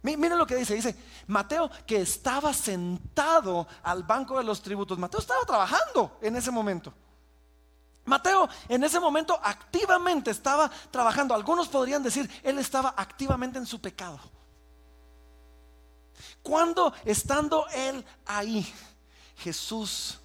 [0.00, 4.98] Miren lo que dice, dice Mateo que estaba sentado al banco de los tributos.
[4.98, 6.90] Mateo estaba trabajando en ese momento.
[8.06, 11.34] Mateo en ese momento activamente estaba trabajando.
[11.34, 14.37] Algunos podrían decir, él estaba activamente en su pecado.
[16.48, 18.66] Cuando estando él ahí,
[19.36, 20.18] Jesús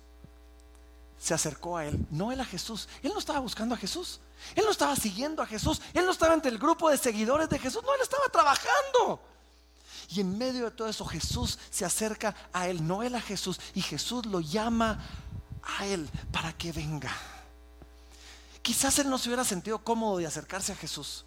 [1.17, 2.07] se acercó a él.
[2.11, 2.87] No él a Jesús.
[3.01, 4.21] Él no estaba buscando a Jesús.
[4.55, 5.81] Él no estaba siguiendo a Jesús.
[5.93, 7.83] Él no estaba entre el grupo de seguidores de Jesús.
[7.83, 9.19] No, él estaba trabajando.
[10.07, 13.59] Y en medio de todo eso Jesús se acerca a él, no él a Jesús.
[13.73, 15.03] Y Jesús lo llama
[15.77, 17.11] a él para que venga.
[18.61, 21.25] Quizás él no se hubiera sentido cómodo de acercarse a Jesús.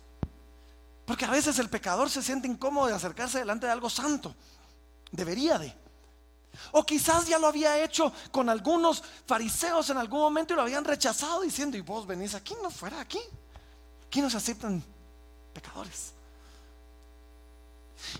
[1.04, 4.34] Porque a veces el pecador se siente incómodo de acercarse delante de algo santo.
[5.12, 5.74] Debería de.
[6.72, 10.84] O quizás ya lo había hecho con algunos fariseos en algún momento y lo habían
[10.84, 13.20] rechazado diciendo, y vos venís aquí, no fuera aquí.
[14.06, 14.82] Aquí no se aceptan
[15.52, 16.12] pecadores.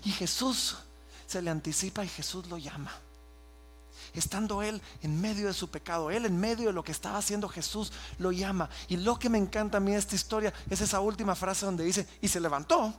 [0.03, 0.77] Y Jesús
[1.25, 2.91] se le anticipa y Jesús lo llama.
[4.13, 7.49] Estando él en medio de su pecado, él en medio de lo que estaba haciendo
[7.49, 8.69] Jesús, lo llama.
[8.87, 12.07] Y lo que me encanta a mí esta historia es esa última frase donde dice,
[12.21, 12.93] y se levantó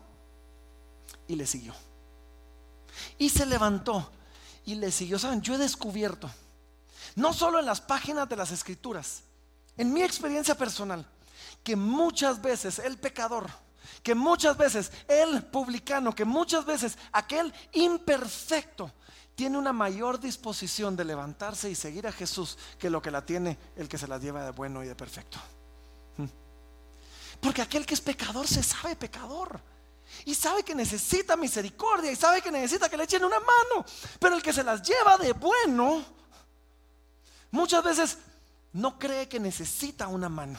[1.26, 1.74] y le siguió.
[3.18, 4.10] Y se levantó
[4.64, 5.18] y le siguió.
[5.18, 6.30] Saben, yo he descubierto,
[7.16, 9.22] no solo en las páginas de las escrituras,
[9.76, 11.06] en mi experiencia personal,
[11.62, 13.48] que muchas veces el pecador,
[14.02, 18.92] que muchas veces el publicano, que muchas veces aquel imperfecto
[19.34, 23.56] tiene una mayor disposición de levantarse y seguir a Jesús que lo que la tiene
[23.76, 25.38] el que se la lleva de bueno y de perfecto.
[26.16, 26.24] ¿Mm?
[27.40, 29.60] Porque aquel que es pecador se sabe pecador.
[30.24, 33.84] Y sabe que necesita misericordia y sabe que necesita que le echen una mano.
[34.18, 36.04] Pero el que se las lleva de bueno,
[37.50, 38.18] muchas veces
[38.72, 40.58] no cree que necesita una mano.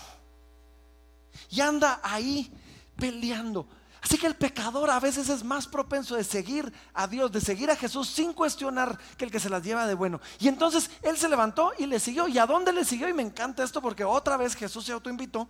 [1.50, 2.52] Y anda ahí
[2.95, 3.67] peleando.
[4.02, 7.69] Así que el pecador a veces es más propenso de seguir a Dios, de seguir
[7.69, 10.22] a Jesús sin cuestionar que el que se las lleva de bueno.
[10.39, 12.28] Y entonces él se levantó y le siguió.
[12.28, 13.10] ¿Y a dónde le siguió?
[13.10, 15.50] Y me encanta esto porque otra vez Jesús se autoinvitó.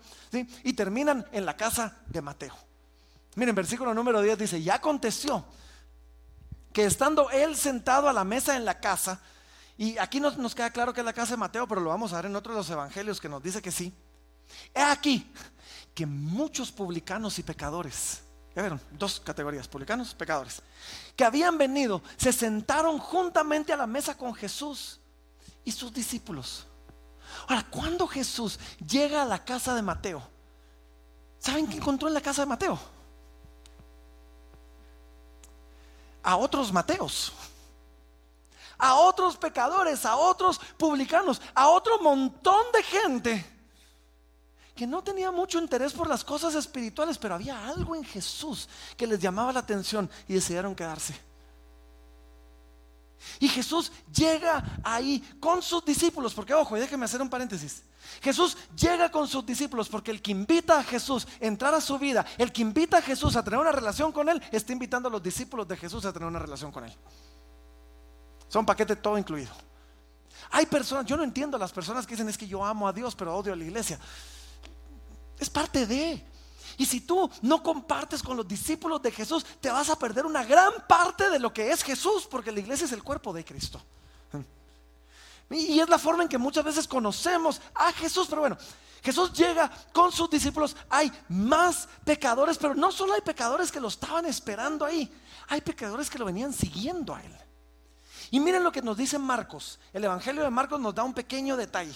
[0.63, 2.68] Y terminan en la casa de Mateo.
[3.36, 5.46] Miren, versículo número 10 dice, ya aconteció
[6.74, 9.22] que estando él sentado a la mesa en la casa,
[9.78, 12.12] y aquí nos, nos queda claro que es la casa de Mateo, pero lo vamos
[12.12, 13.94] a ver en otro de los evangelios que nos dice que sí.
[14.74, 15.32] He aquí
[15.94, 18.22] que muchos publicanos y pecadores,
[18.56, 20.62] ya vieron, dos categorías, publicanos, pecadores,
[21.15, 25.00] que habían venido, se sentaron juntamente a la mesa con Jesús
[25.63, 26.65] y sus discípulos.
[27.48, 30.28] Ahora, cuando Jesús llega a la casa de Mateo,
[31.38, 32.80] ¿saben qué encontró en la casa de Mateo?
[36.30, 37.34] A otros Mateos,
[38.78, 43.46] a otros pecadores, a otros publicanos, a otro montón de gente
[44.76, 49.08] que no tenía mucho interés por las cosas espirituales, pero había algo en Jesús que
[49.08, 51.29] les llamaba la atención y decidieron quedarse.
[53.39, 57.84] Y Jesús llega ahí con sus discípulos, porque ojo, y déjeme hacer un paréntesis.
[58.21, 61.99] Jesús llega con sus discípulos porque el que invita a Jesús a entrar a su
[61.99, 65.12] vida, el que invita a Jesús a tener una relación con Él, está invitando a
[65.12, 66.93] los discípulos de Jesús a tener una relación con Él.
[68.47, 69.51] Son paquete todo incluido.
[70.51, 73.15] Hay personas, yo no entiendo las personas que dicen es que yo amo a Dios,
[73.15, 73.99] pero odio a la iglesia.
[75.38, 76.23] Es parte de.
[76.80, 80.46] Y si tú no compartes con los discípulos de Jesús, te vas a perder una
[80.46, 83.82] gran parte de lo que es Jesús, porque la iglesia es el cuerpo de Cristo.
[85.50, 88.28] Y es la forma en que muchas veces conocemos a Jesús.
[88.30, 88.58] Pero bueno,
[89.04, 90.78] Jesús llega con sus discípulos.
[90.89, 95.12] Hay más pecadores, pero no solo hay pecadores que lo estaban esperando ahí.
[95.50, 97.36] Hay pecadores que lo venían siguiendo a él.
[98.32, 99.80] Y miren lo que nos dice Marcos.
[99.92, 101.96] El Evangelio de Marcos nos da un pequeño detalle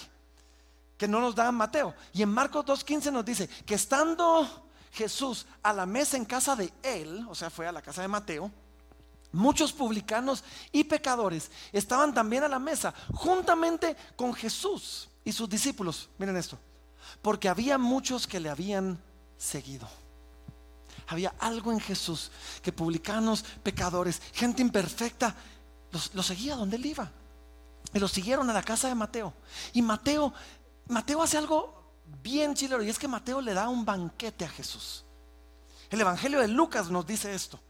[0.98, 1.94] que no nos da Mateo.
[2.12, 6.72] Y en Marcos 2.15 nos dice que estando Jesús a la mesa en casa de
[6.82, 8.50] él, o sea, fue a la casa de Mateo,
[9.32, 16.08] muchos publicanos y pecadores estaban también a la mesa, juntamente con Jesús y sus discípulos.
[16.16, 16.58] Miren esto,
[17.20, 19.02] porque había muchos que le habían
[19.36, 19.88] seguido.
[21.08, 22.30] Había algo en Jesús
[22.62, 25.34] que publicanos, pecadores, gente imperfecta,
[25.90, 27.10] los, los seguía donde él iba.
[27.92, 29.34] Y los siguieron a la casa de Mateo.
[29.72, 30.32] Y Mateo,
[30.86, 31.83] Mateo hace algo
[32.22, 35.04] bien chilero y es que Mateo le da un banquete a Jesús.
[35.90, 37.60] El Evangelio de Lucas nos dice esto.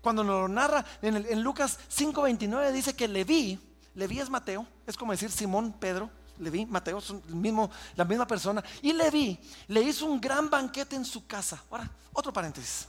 [0.00, 3.58] Cuando nos lo narra en, Lucas 5:29 dice que Leví,
[3.94, 8.26] Leví es Mateo, es como decir Simón, Pedro, Leví, Mateo, son el mismo, la misma
[8.26, 8.62] persona.
[8.82, 11.62] Y Leví le hizo un gran banquete en su casa.
[11.70, 12.88] Ahora, otro paréntesis.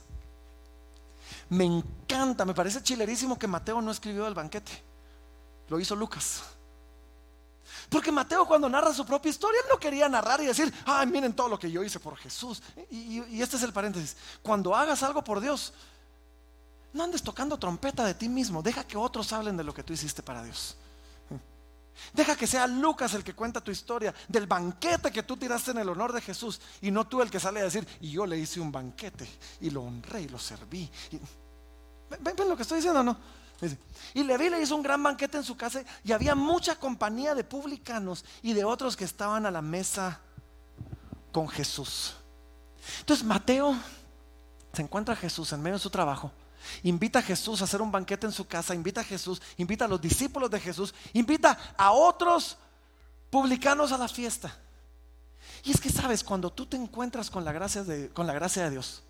[1.48, 4.72] Me encanta, me parece chilerísimo que Mateo no escribió el banquete.
[5.68, 6.42] Lo hizo Lucas.
[7.88, 11.34] Porque Mateo cuando narra su propia historia, él no quería narrar y decir, ay, miren
[11.34, 12.62] todo lo que yo hice por Jesús.
[12.90, 14.16] y este es el paréntesis.
[14.42, 15.72] Cuando hagas algo por Dios,
[16.96, 18.62] no andes tocando trompeta de ti mismo.
[18.62, 20.76] Deja que otros hablen de lo que tú hiciste para Dios.
[22.12, 25.78] Deja que sea Lucas el que cuenta tu historia del banquete que tú tiraste en
[25.78, 28.38] el honor de Jesús y no tú el que sale a decir, y yo le
[28.38, 29.28] hice un banquete
[29.60, 30.90] y lo honré y lo serví.
[32.20, 33.16] ¿Ven, lo que estoy diciendo no?
[34.14, 37.44] Y Leví le hizo un gran banquete en su casa y había mucha compañía de
[37.44, 40.20] publicanos y de otros que estaban a la mesa
[41.32, 42.14] con Jesús.
[43.00, 43.74] Entonces Mateo
[44.72, 46.30] se encuentra a Jesús en medio de su trabajo
[46.82, 49.88] invita a Jesús a hacer un banquete en su casa, invita a Jesús, invita a
[49.88, 52.56] los discípulos de Jesús, invita a otros
[53.30, 54.56] publicanos a la fiesta.
[55.64, 58.64] Y es que sabes, cuando tú te encuentras con la gracia de, con la gracia
[58.64, 59.02] de Dios,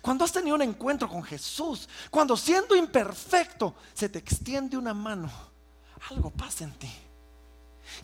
[0.00, 5.30] cuando has tenido un encuentro con Jesús, cuando siendo imperfecto se te extiende una mano,
[6.10, 6.92] algo pasa en ti.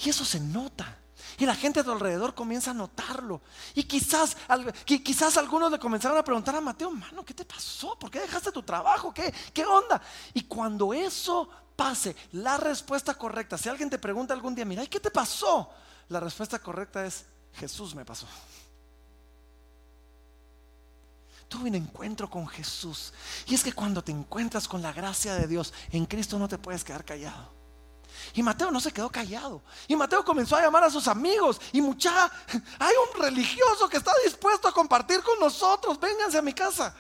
[0.04, 0.98] Y eso se nota.
[1.38, 3.40] Y la gente a tu alrededor comienza a notarlo.
[3.74, 4.36] Y quizás,
[4.84, 7.98] quizás algunos le comenzaron a preguntar a Mateo, mano, ¿qué te pasó?
[7.98, 9.12] ¿Por qué dejaste tu trabajo?
[9.12, 10.00] ¿Qué, ¿Qué onda?
[10.34, 14.88] Y cuando eso pase, la respuesta correcta, si alguien te pregunta algún día, mira, ¿y
[14.88, 15.70] qué te pasó?
[16.08, 18.26] La respuesta correcta es, Jesús me pasó.
[21.48, 23.12] Tuve un encuentro con Jesús.
[23.46, 26.58] Y es que cuando te encuentras con la gracia de Dios, en Cristo no te
[26.58, 27.56] puedes quedar callado.
[28.34, 29.62] Y Mateo no se quedó callado.
[29.86, 31.60] Y Mateo comenzó a llamar a sus amigos.
[31.72, 32.30] Y mucha,
[32.78, 35.98] hay un religioso que está dispuesto a compartir con nosotros.
[35.98, 36.94] Vénganse a mi casa.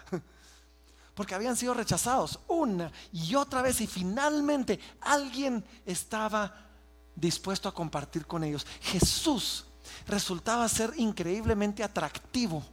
[1.14, 3.80] Porque habían sido rechazados una y otra vez.
[3.82, 6.54] Y finalmente alguien estaba
[7.14, 8.66] dispuesto a compartir con ellos.
[8.80, 9.66] Jesús
[10.06, 12.64] resultaba ser increíblemente atractivo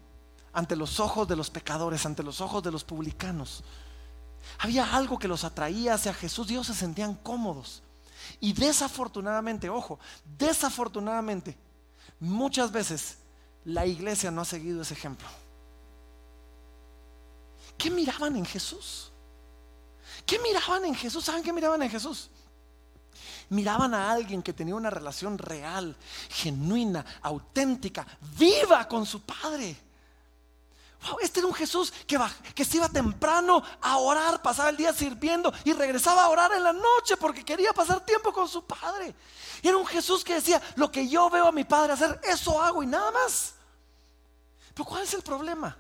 [0.56, 3.62] ante los ojos de los pecadores, ante los ojos de los publicanos.
[4.60, 6.48] Había algo que los atraía hacia Jesús.
[6.48, 7.84] Dios se sentían cómodos.
[8.40, 10.00] Y desafortunadamente, ojo,
[10.38, 11.58] desafortunadamente,
[12.22, 13.18] muchas veces
[13.66, 15.28] la iglesia no ha seguido ese ejemplo.
[17.78, 19.12] ¿Qué miraban en Jesús?
[20.26, 21.26] ¿Qué miraban en Jesús?
[21.26, 22.30] ¿Saben qué miraban en Jesús?
[23.50, 25.98] Miraban a alguien que tenía una relación real,
[26.30, 29.84] genuina, auténtica, viva con su Padre
[31.22, 32.20] este era un Jesús que,
[32.54, 36.64] que se iba temprano a orar, pasaba el día sirviendo y regresaba a orar en
[36.64, 39.16] la noche porque quería pasar tiempo con su Padre.
[39.62, 42.62] Y era un Jesús que decía, lo que yo veo a mi Padre hacer, eso
[42.62, 43.54] hago y nada más.
[44.74, 45.78] Pero ¿cuál es el problema?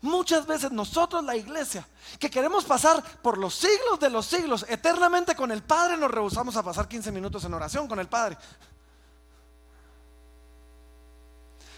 [0.00, 1.86] Muchas veces nosotros, la iglesia,
[2.18, 6.56] que queremos pasar por los siglos de los siglos eternamente con el Padre, nos rehusamos
[6.56, 8.36] a pasar 15 minutos en oración con el Padre.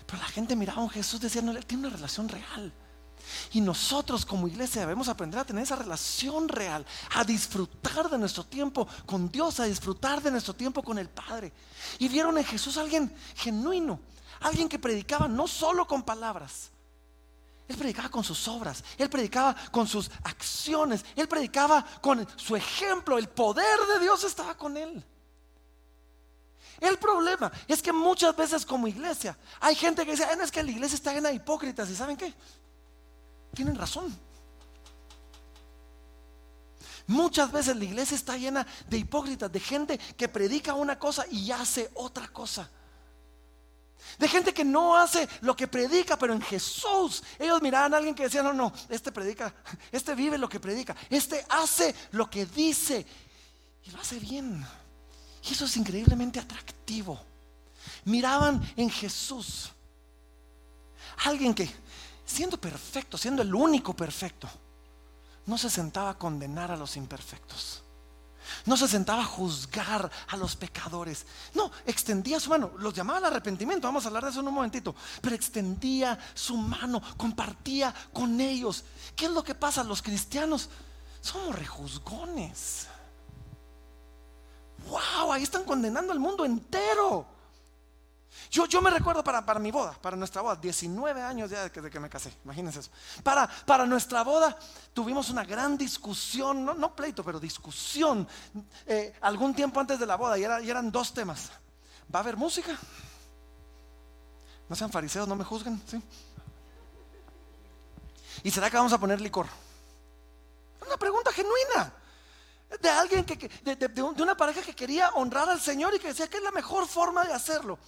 [0.08, 2.72] Pero la gente miraba a un Jesús decía, no, él tiene una relación real.
[3.52, 8.42] Y nosotros como iglesia debemos aprender a tener esa relación real, a disfrutar de nuestro
[8.42, 11.52] tiempo con Dios, a disfrutar de nuestro tiempo con el Padre.
[11.98, 14.00] Y vieron en Jesús a alguien genuino,
[14.40, 16.70] alguien que predicaba no solo con palabras,
[17.68, 23.18] él predicaba con sus obras, él predicaba con sus acciones, él predicaba con su ejemplo,
[23.18, 25.04] el poder de Dios estaba con él.
[26.80, 30.62] El problema es que muchas veces como iglesia hay gente que dice, ah, es que
[30.62, 31.90] la iglesia está llena de hipócritas.
[31.90, 32.32] ¿Y saben qué?
[33.54, 34.16] Tienen razón.
[37.08, 41.50] Muchas veces la iglesia está llena de hipócritas, de gente que predica una cosa y
[41.50, 42.70] hace otra cosa.
[44.18, 47.22] De gente que no hace lo que predica, pero en Jesús.
[47.38, 49.54] Ellos miraban a alguien que decía, no, no, este predica,
[49.90, 53.04] este vive lo que predica, este hace lo que dice
[53.84, 54.64] y lo hace bien.
[55.44, 57.20] Y eso es increíblemente atractivo.
[58.04, 59.70] Miraban en Jesús
[61.24, 61.70] alguien que,
[62.24, 64.48] siendo perfecto, siendo el único perfecto,
[65.46, 67.82] no se sentaba a condenar a los imperfectos.
[68.64, 71.26] No se sentaba a juzgar a los pecadores.
[71.54, 72.72] No, extendía su mano.
[72.78, 73.86] Los llamaba al arrepentimiento.
[73.86, 74.94] Vamos a hablar de eso en un momentito.
[75.20, 78.84] Pero extendía su mano, compartía con ellos.
[79.14, 79.84] ¿Qué es lo que pasa?
[79.84, 80.70] Los cristianos
[81.20, 82.86] somos rejuzgones
[84.88, 87.26] wow, ahí están condenando al mundo entero.
[88.50, 91.90] Yo, yo me recuerdo para, para, mi boda, para nuestra boda, 19 años ya de
[91.90, 92.90] que, me casé, imagínense eso.
[93.22, 94.56] Para, para, nuestra boda
[94.94, 98.26] tuvimos una gran discusión, no, pleito, pero discusión,
[98.86, 101.50] eh, algún tiempo antes de la boda, y, y eran dos temas.
[102.14, 102.78] ¿Va a haber música?
[104.68, 106.02] No sean fariseos, no me juzguen, ¿sí?
[108.42, 109.46] ¿Y será que vamos a poner licor?
[110.86, 111.92] Una pregunta genuina
[112.80, 116.36] de alguien que, de, una pareja que quería honrar al Señor y que decía que
[116.36, 117.78] es la mejor forma de hacerlo.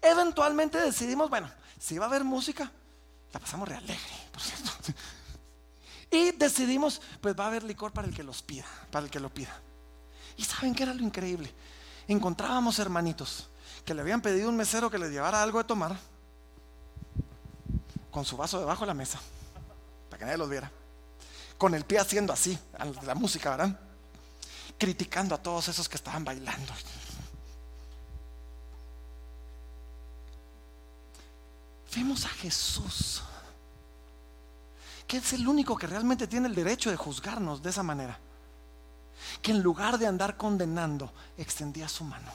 [0.00, 2.70] Eventualmente decidimos, bueno, si va a haber música,
[3.32, 4.70] la pasamos re alegre, por cierto.
[6.12, 9.20] Y decidimos, pues va a haber licor para el que los pida, para el que
[9.20, 9.56] lo pida.
[10.36, 11.54] Y saben qué era lo increíble.
[12.08, 13.48] Encontrábamos hermanitos
[13.84, 15.96] que le habían pedido un mesero que les llevara algo de tomar
[18.10, 19.20] con su vaso debajo de la mesa,
[20.08, 20.68] para que nadie los viera,
[21.56, 22.58] con el pie haciendo así,
[23.04, 23.78] la música, ¿verdad?
[24.80, 26.72] Criticando a todos esos que estaban bailando.
[31.94, 33.22] Vemos a Jesús,
[35.06, 38.18] que es el único que realmente tiene el derecho de juzgarnos de esa manera.
[39.42, 42.32] Que en lugar de andar condenando, extendía su mano.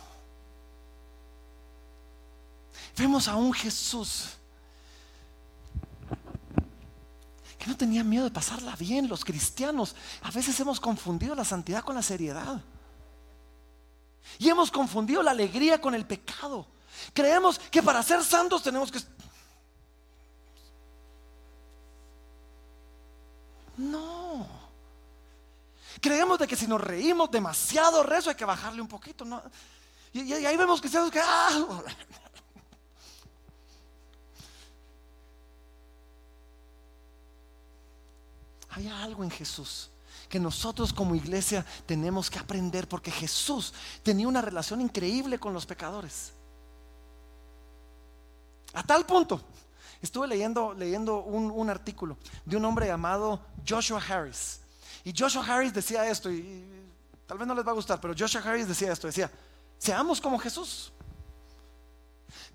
[2.95, 4.37] Vemos a un Jesús
[7.65, 9.07] no tenía miedo de pasarla bien.
[9.07, 12.61] Los cristianos a veces hemos confundido la santidad con la seriedad.
[14.39, 16.67] Y hemos confundido la alegría con el pecado.
[17.13, 18.99] Creemos que para ser santos tenemos que...
[23.77, 24.47] No.
[26.01, 29.25] Creemos de que si nos reímos demasiado rezo hay que bajarle un poquito.
[30.13, 30.89] Y, ahí vemos que...
[30.89, 31.83] que ¡ah!
[38.75, 39.89] Hay algo en Jesús
[40.27, 43.73] que nosotros como iglesia tenemos que aprender porque Jesús
[44.03, 46.33] tenía una relación increíble con los pecadores.
[48.73, 49.41] A tal punto,
[50.01, 54.59] estuve leyendo, leyendo un, artículo de un hombre llamado Joshua Harris.
[55.05, 56.65] Y Joshua Harris decía esto, y,
[57.25, 59.31] tal vez no les va a gustar, pero Joshua Harris decía esto, decía,
[59.77, 60.91] seamos como Jesús.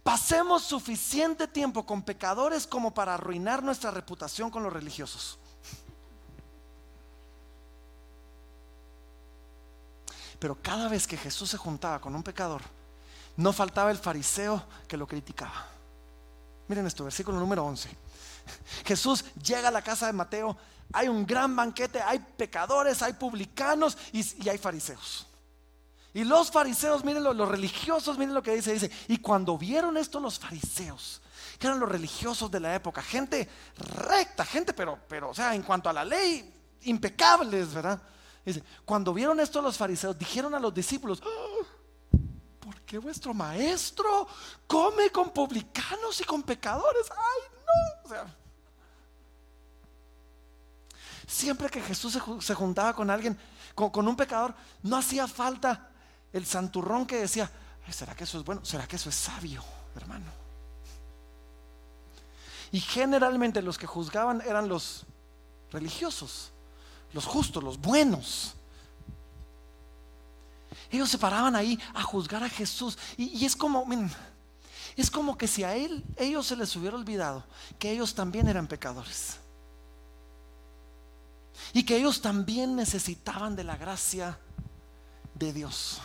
[0.02, 5.38] Pasemos suficiente tiempo con pecadores como para arruinar nuestra reputación con los religiosos.
[10.40, 12.62] Pero cada vez que Jesús se juntaba con un pecador,
[13.36, 15.66] no faltaba el fariseo que lo criticaba.
[16.66, 17.90] Miren esto, versículo número 11.
[18.86, 20.56] Jesús llega a la casa de Mateo,
[20.92, 25.26] hay un gran banquete, hay pecadores, hay publicanos y, hay fariseos.
[26.14, 30.18] Y los fariseos, miren los religiosos, miren lo que dice, dice, y cuando vieron esto
[30.20, 31.20] los fariseos,
[31.58, 35.62] que eran los religiosos de la época, gente recta, gente, pero, pero, o sea, en
[35.62, 38.00] cuanto a la ley, impecables, ¿verdad?
[38.44, 42.16] Dice, cuando vieron esto los fariseos, dijeron a los discípulos, ah,
[42.58, 44.26] ¿por qué vuestro maestro
[44.66, 47.06] come con publicanos y con pecadores?
[47.10, 48.40] Ay, no.
[51.26, 53.38] siempre que Jesús se, juntaba con alguien,
[53.74, 55.90] con, un pecador, no hacía falta
[56.32, 57.50] el santurrón que decía,
[57.90, 58.64] ¿será que eso es bueno?
[58.64, 59.62] ¿Será que eso es sabio,
[59.94, 60.26] hermano?
[62.72, 65.06] Y generalmente los que juzgaban eran los
[65.70, 66.52] religiosos
[67.12, 68.54] los justos, los buenos.
[70.90, 72.98] Ellos se paraban ahí a juzgar a Jesús.
[73.16, 73.86] Y, es como,
[74.96, 77.44] es como que si a él, ellos se les hubiera olvidado
[77.78, 79.36] que ellos también eran pecadores.
[81.72, 84.38] Y que ellos también necesitaban de la gracia
[85.34, 86.00] de Dios.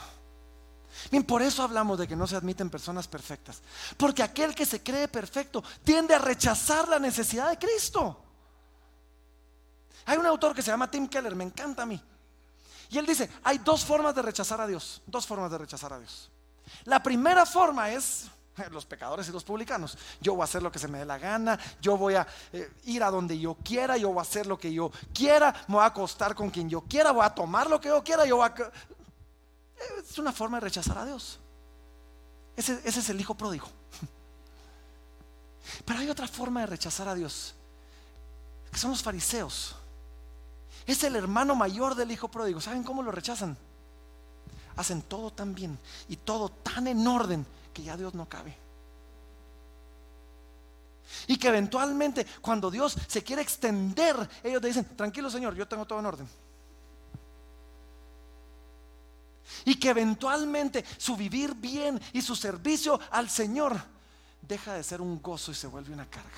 [1.12, 3.62] Bien, por eso hablamos de que no se admiten personas perfectas.
[3.97, 8.25] Porque aquel que se cree perfecto tiende a rechazar la necesidad de Cristo.
[10.06, 12.01] Hay un autor que se llama Tim Keller, me encanta a mí.
[12.89, 15.99] Y él dice, hay dos formas de rechazar a Dios, dos formas de rechazar a
[15.99, 16.30] Dios.
[16.86, 18.30] La primera forma es
[18.72, 19.97] los pecadores y los publicanos.
[20.22, 22.72] Yo voy a hacer lo que se me dé la gana, yo voy a eh,
[22.86, 25.84] ir a donde yo quiera, yo voy a hacer lo que yo quiera, me voy
[25.84, 28.47] a acostar con quien yo quiera, voy a tomar lo que yo quiera, yo voy
[28.47, 28.53] a...
[29.99, 31.39] Es una forma de rechazar a Dios.
[32.56, 33.68] Ese, ese es el hijo pródigo.
[35.86, 37.56] Pero hay otra forma de rechazar a Dios,
[38.72, 39.76] que son los fariseos.
[40.86, 42.62] Es el hermano mayor del hijo pródigo.
[42.62, 43.58] ¿Saben cómo lo rechazan?
[44.76, 48.58] Hacen todo tan bien y todo tan en orden que ya Dios no cabe.
[51.28, 56.00] Y que eventualmente cuando Dios se quiere extender, ellos dicen, tranquilo Señor, yo tengo todo
[56.00, 56.30] en orden.
[59.64, 63.80] Y que eventualmente su vivir bien y su servicio al Señor
[64.42, 66.30] deja de ser un gozo y se vuelve una carga.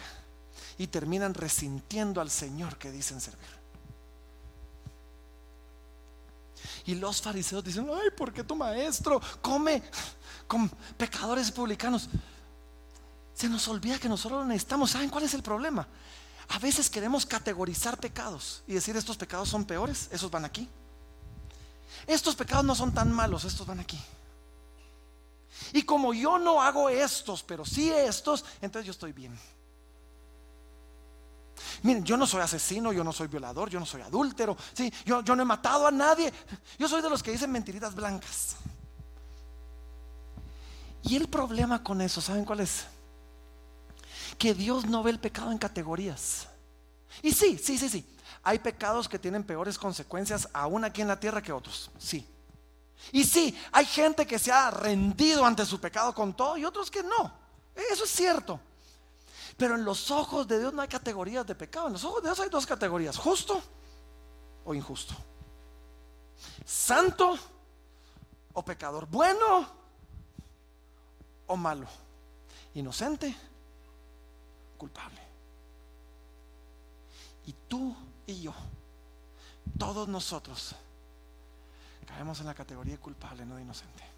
[0.77, 3.56] Y terminan resintiendo al Señor que dicen servir.
[6.87, 9.83] Y los fariseos dicen, ay, ¿por qué tu maestro come
[10.47, 12.07] con pecadores publicanos?
[13.33, 14.91] Se nos olvida que nosotros lo necesitamos.
[14.91, 15.85] ¿Saben cuál es el problema?
[16.47, 20.69] A veces queremos categorizar pecados y decir estos pecados son peores, esos van aquí.
[22.07, 23.99] Estos pecados no son tan malos, estos van aquí.
[25.73, 29.37] Y como yo no hago estos, pero sí estos, entonces yo estoy bien.
[31.83, 34.91] Miren, yo no soy asesino, yo no soy violador, yo no soy adúltero, ¿sí?
[35.05, 36.33] yo, yo no he matado a nadie.
[36.77, 38.57] Yo soy de los que dicen mentiritas blancas.
[41.03, 42.85] Y el problema con eso, ¿saben cuál es?
[44.37, 46.47] Que Dios no ve el pecado en categorías.
[47.21, 48.05] Y sí, sí, sí, sí.
[48.43, 51.89] Hay pecados que tienen peores consecuencias aún aquí en la tierra que otros.
[51.97, 52.27] Sí.
[53.11, 56.91] Y sí, hay gente que se ha rendido ante su pecado con todo y otros
[56.91, 57.31] que no.
[57.75, 58.59] Eso es cierto.
[59.57, 61.87] Pero en los ojos de Dios no hay categorías de pecado.
[61.87, 63.61] En los ojos de Dios hay dos categorías, justo
[64.63, 65.15] o injusto.
[66.63, 67.37] Santo
[68.53, 69.07] o pecador.
[69.07, 69.67] Bueno
[71.47, 71.87] o malo.
[72.75, 73.35] Inocente,
[74.77, 75.21] culpable.
[77.47, 77.95] Y tú
[78.27, 78.53] y yo,
[79.79, 80.75] todos nosotros,
[82.05, 84.16] caemos en la categoría culpable, no de inocente.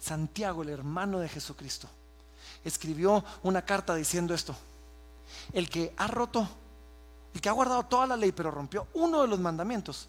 [0.00, 1.88] Santiago, el hermano de Jesucristo,
[2.64, 4.56] escribió una carta diciendo esto.
[5.52, 6.48] El que ha roto,
[7.34, 10.08] el que ha guardado toda la ley, pero rompió uno de los mandamientos,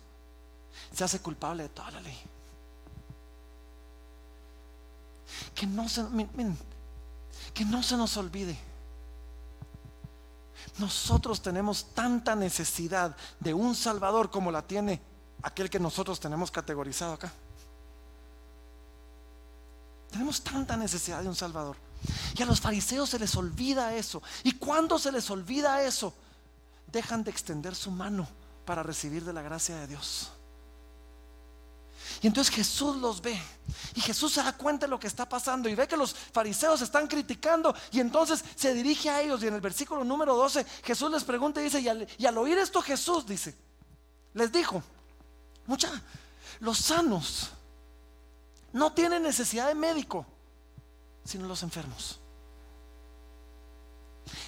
[0.93, 2.17] se hace culpable de toda la ley.
[5.53, 6.05] Que no se,
[7.53, 8.57] que no se nos olvide.
[10.77, 15.01] Nosotros tenemos tanta necesidad de un Salvador como la tiene
[15.43, 17.31] aquel que nosotros tenemos categorizado acá.
[20.12, 21.78] Tenemos tanta necesidad de un Salvador.
[22.38, 24.22] Y a los fariseos se les olvida eso.
[24.43, 26.14] Y cuando se les olvida eso,
[26.91, 28.28] dejan de extender su mano
[28.66, 30.32] para recibir de la gracia de Dios.
[32.22, 33.39] Y entonces Jesús los ve.
[33.95, 36.82] Y Jesús se da cuenta de lo que está pasando y ve que los fariseos
[36.82, 37.74] están criticando.
[37.91, 39.41] Y entonces se dirige a ellos.
[39.43, 42.38] Y en el versículo número 12 Jesús les pregunta y dice, y al, y al
[42.38, 43.55] oír esto Jesús dice,
[44.34, 44.84] les dijo,
[45.68, 45.89] mucha,
[46.59, 47.51] los sanos
[48.74, 50.26] no tienen necesidad de médico,
[51.24, 52.19] sino los enfermos.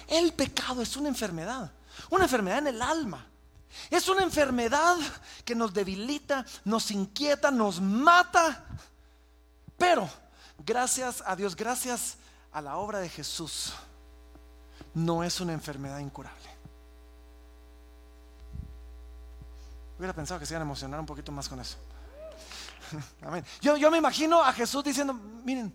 [0.08, 1.72] El pecado es una enfermedad,
[2.10, 3.26] una enfermedad en el alma.
[3.90, 4.96] Es una enfermedad
[5.44, 8.64] que nos debilita, nos inquieta, nos mata.
[9.76, 10.08] Pero
[10.64, 12.16] gracias a Dios, gracias
[12.52, 13.72] a la obra de Jesús,
[14.94, 16.54] no es una enfermedad incurable.
[19.98, 21.76] Hubiera pensado que se iban a emocionar un poquito más con eso.
[23.60, 25.74] Yo, me imagino a Jesús diciendo, miren,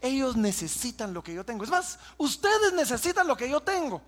[0.00, 1.64] ellos necesitan lo que yo tengo.
[1.64, 4.00] Es más, ustedes necesitan lo que yo tengo.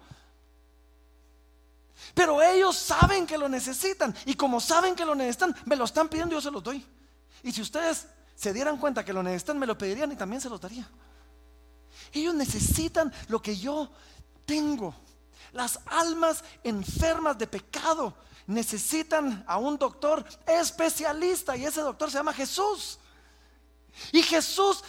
[2.15, 4.15] Pero ellos saben que lo necesitan.
[4.25, 6.85] Y como saben que lo necesitan, me lo están pidiendo yo se los doy.
[7.43, 10.49] Y si ustedes se dieran cuenta que lo necesitan, me lo pedirían y también se
[10.49, 10.89] los daría.
[12.13, 13.91] Ellos necesitan lo que yo
[14.47, 14.95] tengo.
[15.53, 18.15] Las almas enfermas de pecado
[18.51, 22.99] necesitan a un doctor especialista y ese doctor se llama Jesús.
[24.13, 24.83] Y Jesús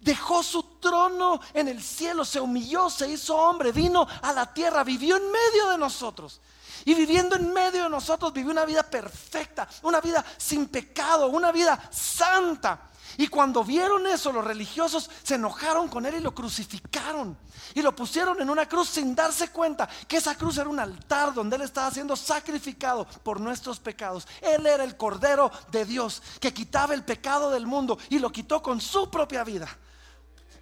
[0.00, 4.82] dejó su trono en el cielo, se humilló, se hizo hombre, vino a la tierra,
[4.82, 6.40] vivió en medio de nosotros.
[6.84, 11.52] Y viviendo en medio de nosotros vivió una vida perfecta, una vida sin pecado, una
[11.52, 12.90] vida santa.
[13.16, 17.36] Y cuando vieron eso, los religiosos se enojaron con él y lo crucificaron.
[17.74, 21.34] Y lo pusieron en una cruz sin darse cuenta que esa cruz era un altar
[21.34, 24.26] donde él estaba siendo sacrificado por nuestros pecados.
[24.40, 28.62] Él era el Cordero de Dios que quitaba el pecado del mundo y lo quitó
[28.62, 29.68] con su propia vida,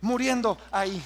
[0.00, 1.02] muriendo ahí.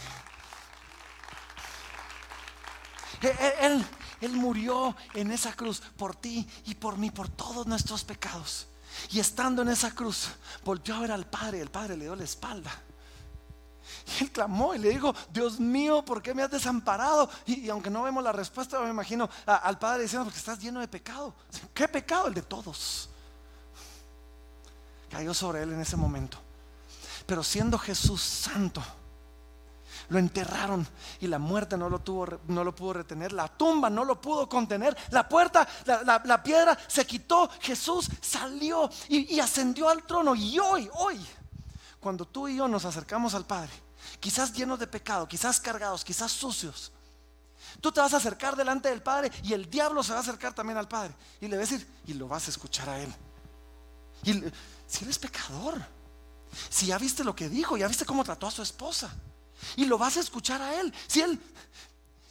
[3.20, 3.86] E, e, él,
[4.20, 8.68] él murió en esa cruz por ti y por mí, por todos nuestros pecados.
[9.10, 10.28] Y estando en esa cruz,
[10.64, 11.60] volvió a ver al Padre.
[11.60, 12.72] El Padre le dio la espalda.
[14.06, 17.28] Y él clamó y le dijo, Dios mío, ¿por qué me has desamparado?
[17.46, 20.88] Y, aunque no vemos la respuesta, me imagino al Padre diciendo, porque estás lleno de
[20.88, 21.34] pecado.
[21.72, 22.28] ¿Qué pecado?
[22.28, 23.08] El de todos.
[25.10, 26.38] Cayó sobre él en ese momento.
[27.26, 28.82] Pero siendo Jesús santo,
[30.08, 30.86] lo enterraron
[31.20, 34.48] y la muerte no lo, tuvo, no lo pudo retener, la tumba no lo pudo
[34.48, 40.34] contener, la puerta, la, piedra se quitó, Jesús salió y, ascendió al trono.
[40.34, 41.24] Y hoy, hoy,
[42.00, 43.72] cuando tú y yo nos acercamos al Padre,
[44.20, 46.92] quizás llenos de pecado, quizás cargados, quizás sucios,
[47.80, 50.54] tú te vas a acercar delante del Padre y el diablo se va a acercar
[50.54, 53.14] también al Padre y le va a decir, y lo vas a escuchar a Él.
[54.24, 54.32] Y
[54.86, 55.80] si Él es pecador,
[56.68, 59.14] si ya viste lo que dijo, ya viste cómo trató a su esposa.
[59.76, 60.92] Y lo vas a escuchar a Él.
[61.06, 61.40] Si Él,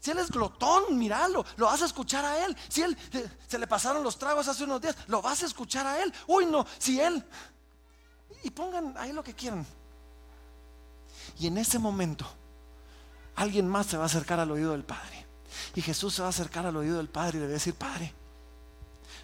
[0.04, 2.58] si él es glotón, míralo, lo vas a escuchar a Él.
[2.68, 2.98] Si Él
[3.48, 6.14] se le pasaron los tragos hace unos días, lo vas a escuchar a Él.
[6.28, 7.24] Uy, no, si Él...
[8.44, 9.66] Y pongan ahí lo que quieran.
[11.40, 12.26] Y en ese momento,
[13.38, 15.26] alguien más se va a acercar al oído del Padre.
[15.74, 17.74] Y Jesús se va a acercar al oído del Padre y le va a decir,
[17.74, 18.14] Padre,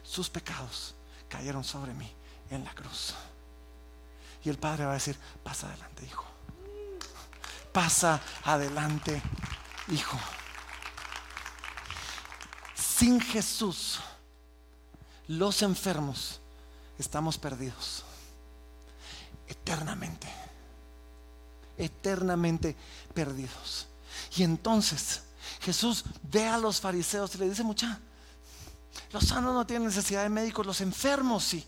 [0.02, 0.96] sus pecados
[1.28, 2.10] cayeron sobre mí
[2.52, 3.16] en la cruz.
[4.46, 6.29] Y el Padre va a decir, pasa adelante, hijo
[7.72, 9.22] pasa adelante,
[9.90, 10.18] hijo.
[12.76, 14.00] Sin Jesús,
[15.28, 16.42] los enfermos
[16.98, 18.04] estamos perdidos
[19.50, 20.28] eternamente,
[21.78, 22.76] eternamente
[23.14, 23.88] perdidos.
[24.36, 25.24] Y entonces
[25.62, 28.00] Jesús ve a los fariseos y le dice, mucha,
[29.12, 31.66] los sanos no tienen necesidad de médicos, los enfermos sí.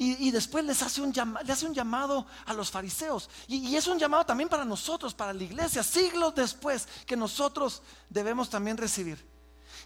[0.00, 3.28] Y, después les hace, un le hace un llamado a los fariseos.
[3.48, 8.48] Y, es un llamado también para nosotros, para la iglesia, siglos después, que nosotros debemos
[8.48, 9.26] también recibir.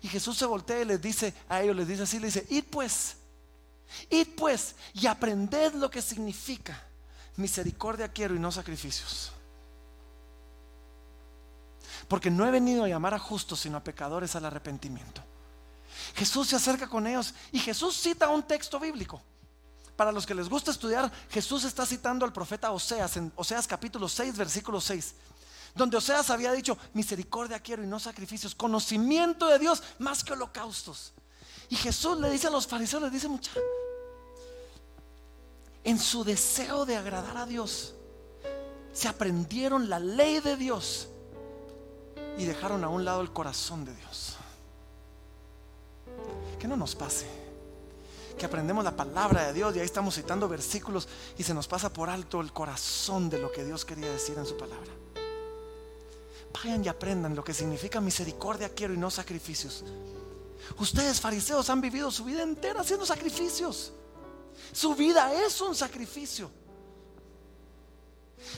[0.02, 2.64] Y Jesús se voltea y les dice a ellos, les dice así, les dice, id
[2.64, 3.16] pues,
[4.10, 6.78] id pues y aprended lo que significa.
[7.36, 9.32] Misericordia quiero y no sacrificios.
[12.06, 15.22] Porque no he venido a llamar a justos, sino a pecadores al arrepentimiento.
[16.14, 19.22] Jesús se acerca con ellos y Jesús cita un texto bíblico.
[19.96, 24.08] Para los que les gusta estudiar, Jesús está citando al profeta Oseas en Oseas capítulo
[24.08, 25.14] 6, versículo 6,
[25.74, 31.12] donde Oseas había dicho, misericordia quiero y no sacrificios, conocimiento de Dios más que holocaustos.
[31.68, 33.52] Y Jesús le dice a los fariseos, le dice mucha,
[35.84, 37.94] en su deseo de agradar a Dios,
[38.92, 41.08] se aprendieron la ley de Dios
[42.38, 44.36] y dejaron a un lado el corazón de Dios.
[46.58, 47.41] Que no nos pase.
[48.42, 51.06] Que aprendemos la palabra de Dios y ahí estamos citando versículos
[51.38, 54.44] y se nos pasa por alto el corazón de lo que Dios quería decir en
[54.44, 54.90] su palabra.
[56.52, 59.84] Vayan y aprendan lo que significa misericordia quiero y no sacrificios.
[60.76, 63.92] Ustedes fariseos han vivido su vida entera haciendo sacrificios.
[64.72, 66.50] Su vida es un sacrificio.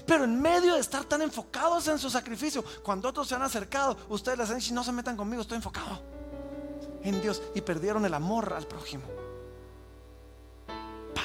[0.07, 3.99] Pero en medio de estar tan enfocados en su sacrificio, cuando otros se han acercado,
[4.09, 6.01] ustedes les dicen, no se metan conmigo, estoy enfocado
[7.03, 7.43] en Dios.
[7.55, 9.24] Y perdieron el amor al prójimo.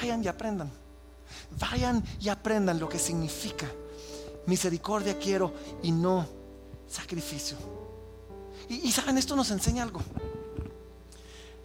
[0.00, 0.70] Vayan y aprendan.
[1.58, 3.66] Vayan y aprendan lo que significa.
[4.46, 6.26] Misericordia quiero y no
[6.88, 7.56] sacrificio.
[8.68, 10.00] Y, saben, esto nos enseña algo.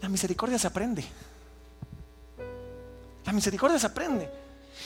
[0.02, 1.06] La misericordia se aprende.
[3.26, 4.30] La misericordia se aprende.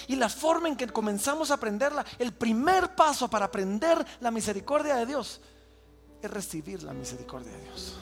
[0.08, 4.96] Y la forma en que comenzamos a aprenderla, el primer paso para aprender la misericordia
[4.96, 5.42] de Dios,
[6.22, 7.98] es recibir la misericordia de Dios.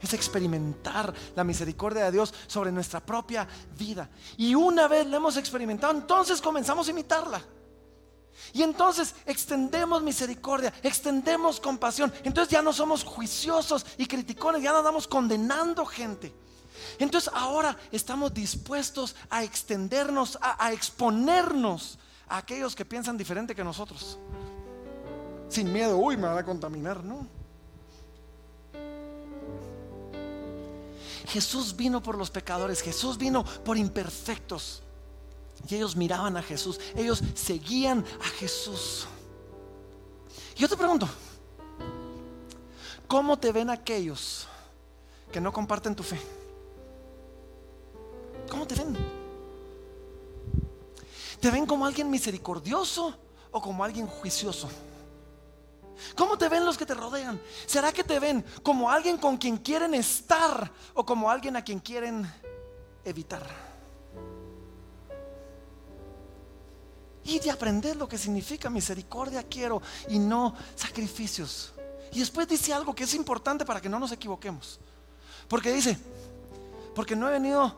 [0.00, 3.46] Es experimentar la misericordia de Dios sobre nuestra propia
[3.78, 4.08] vida.
[4.36, 7.42] Y una vez la hemos experimentado, entonces comenzamos a imitarla.
[8.52, 12.12] Y entonces extendemos misericordia, extendemos compasión.
[12.22, 16.34] Entonces ya no somos juiciosos y criticones, ya no andamos condenando gente.
[16.98, 24.18] Entonces ahora estamos dispuestos a extendernos, a, exponernos a aquellos que piensan diferente que nosotros.
[25.48, 27.26] Sin miedo, uy, me van a contaminar, ¿no?
[31.26, 34.82] Jesús vino por los pecadores, Jesús vino por imperfectos.
[35.68, 39.06] Y ellos miraban a Jesús, ellos seguían a Jesús.
[40.54, 41.08] Yo te pregunto,
[43.06, 44.46] ¿cómo te ven aquellos
[45.32, 46.20] que no comparten tu fe?
[48.48, 48.96] ¿Cómo te ven?
[51.40, 53.14] ¿Te ven como alguien misericordioso
[53.50, 54.68] o como alguien juicioso?
[56.14, 57.40] ¿Cómo te ven los que te rodean?
[57.66, 61.80] ¿Será que te ven como alguien con quien quieren estar o como alguien a quien
[61.80, 62.30] quieren
[63.04, 63.46] evitar?
[67.24, 71.72] Y de aprender lo que significa misericordia quiero y no sacrificios.
[72.12, 74.78] Y después dice algo que es importante para que no nos equivoquemos.
[75.48, 75.98] Porque dice,
[76.94, 77.76] porque no he venido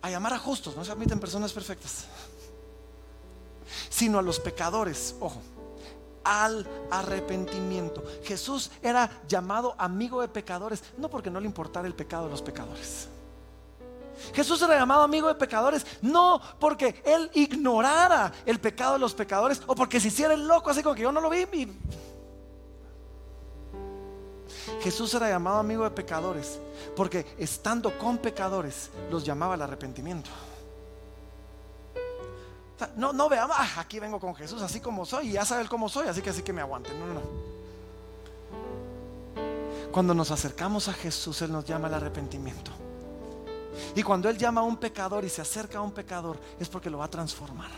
[0.00, 2.06] a llamar a justos, no se admiten personas perfectas,
[3.90, 5.42] sino a los pecadores, ojo,
[6.24, 8.02] al arrepentimiento.
[8.24, 12.42] Jesús era llamado amigo de pecadores, no porque no le importara el pecado de los
[12.42, 13.08] pecadores.
[14.34, 19.62] Jesús era llamado amigo de pecadores, no porque él ignorara el pecado de los pecadores
[19.66, 21.46] o porque se hiciera el loco, así como que yo no lo vi.
[24.80, 26.58] Jesús era llamado amigo de pecadores
[26.96, 30.30] porque estando con pecadores los llamaba al arrepentimiento.
[32.96, 35.88] No, no veamos, ah, aquí vengo con Jesús así como soy y ya sabe cómo
[35.88, 36.98] soy, así que así que me aguanten.
[36.98, 37.20] No, no, no.
[39.90, 42.70] Cuando nos acercamos a Jesús, Él nos llama al arrepentimiento.
[43.94, 46.90] Y cuando Él llama a un pecador y se acerca a un pecador, es porque
[46.90, 47.70] lo va a transformar.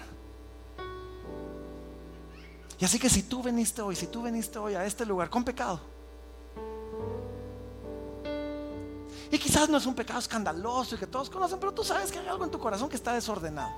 [2.79, 5.45] Y así que si tú veniste hoy, si tú veniste hoy a este lugar con
[5.45, 5.81] pecado,
[9.31, 12.19] Y quizás no es un pecado escandaloso y que todos conocen, pero tú sabes que
[12.19, 13.71] hay algo en tu corazón que está desordenado.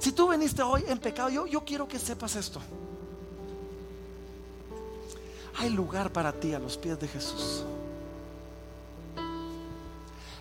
[0.00, 2.60] Si tú veniste hoy en pecado, yo, yo quiero que sepas esto.
[5.58, 7.64] Hay lugar para ti a los pies de Jesús.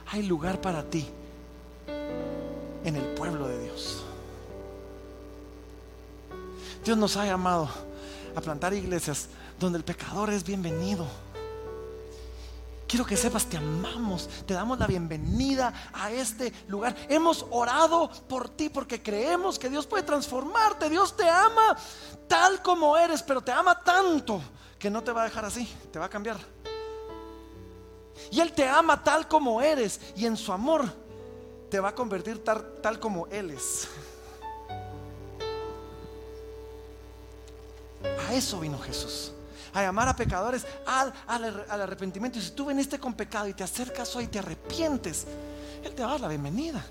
[0.07, 1.07] Hay lugar para ti
[2.83, 4.03] en el pueblo de Dios.
[6.83, 7.69] Dios nos ha llamado
[8.35, 9.29] a plantar iglesias
[9.59, 11.07] donde el pecador es bienvenido
[12.87, 16.95] Quiero que sepas, te amamos, te damos la bienvenida a este lugar.
[17.09, 20.89] Hemos orado por ti porque creemos que Dios puede transformarte.
[20.89, 21.75] Dios te ama
[22.27, 24.39] tal como eres, pero te ama tanto
[24.77, 26.37] que no te va a dejar así, te va a cambiar.
[28.29, 30.85] Y Él te ama tal como eres y en su amor
[31.69, 33.87] te va a convertir tal, tal como Él es.
[38.29, 39.34] A eso vino Jesús
[39.75, 41.13] a llamar a pecadores al,
[41.69, 42.39] arrepentimiento.
[42.39, 45.25] Y si tú viniste con pecado y te acercas hoy y te arrepientes,
[45.83, 46.83] Él te va a dar la bienvenida.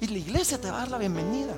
[0.00, 1.54] Y la iglesia te va a dar la bienvenida.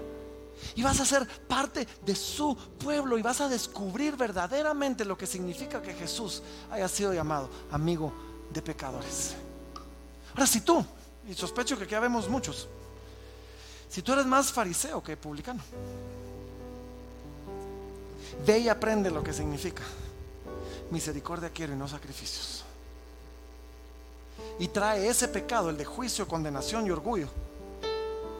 [0.74, 5.26] Y vas a ser parte de su pueblo y vas a descubrir verdaderamente lo que
[5.26, 8.12] significa que Jesús haya sido llamado amigo
[8.52, 9.34] de pecadores.
[10.32, 10.84] Ahora, si tú,
[11.28, 12.68] y sospecho que aquí vemos muchos,
[13.88, 15.62] si tú eres más fariseo que publicano,
[18.44, 19.82] Ve y aprende lo que significa.
[20.90, 22.64] Misericordia quiero y no sacrificios.
[24.58, 27.28] Y trae ese pecado, el de juicio, condenación y orgullo,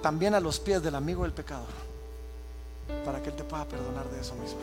[0.02, 1.68] también a los pies del amigo del pecador,
[3.04, 4.60] para que Él te pueda perdonar de eso mismo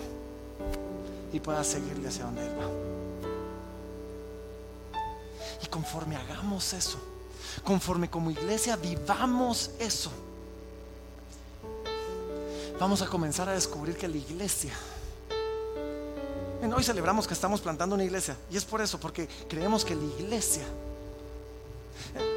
[1.31, 2.69] y pueda seguirle hacia donde Él va.
[5.63, 6.99] Y conforme hagamos eso,
[7.63, 10.11] conforme como iglesia vivamos eso,
[12.79, 14.73] vamos a comenzar a descubrir que la iglesia,
[16.71, 20.03] hoy celebramos que estamos plantando una iglesia, y es por eso, porque creemos que la
[20.03, 20.63] iglesia,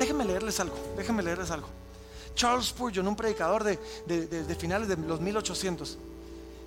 [0.01, 1.69] déjenme leerles algo, déjenme leerles algo.
[2.35, 5.99] Charles Spurgeon, un predicador de, finales de los 1800,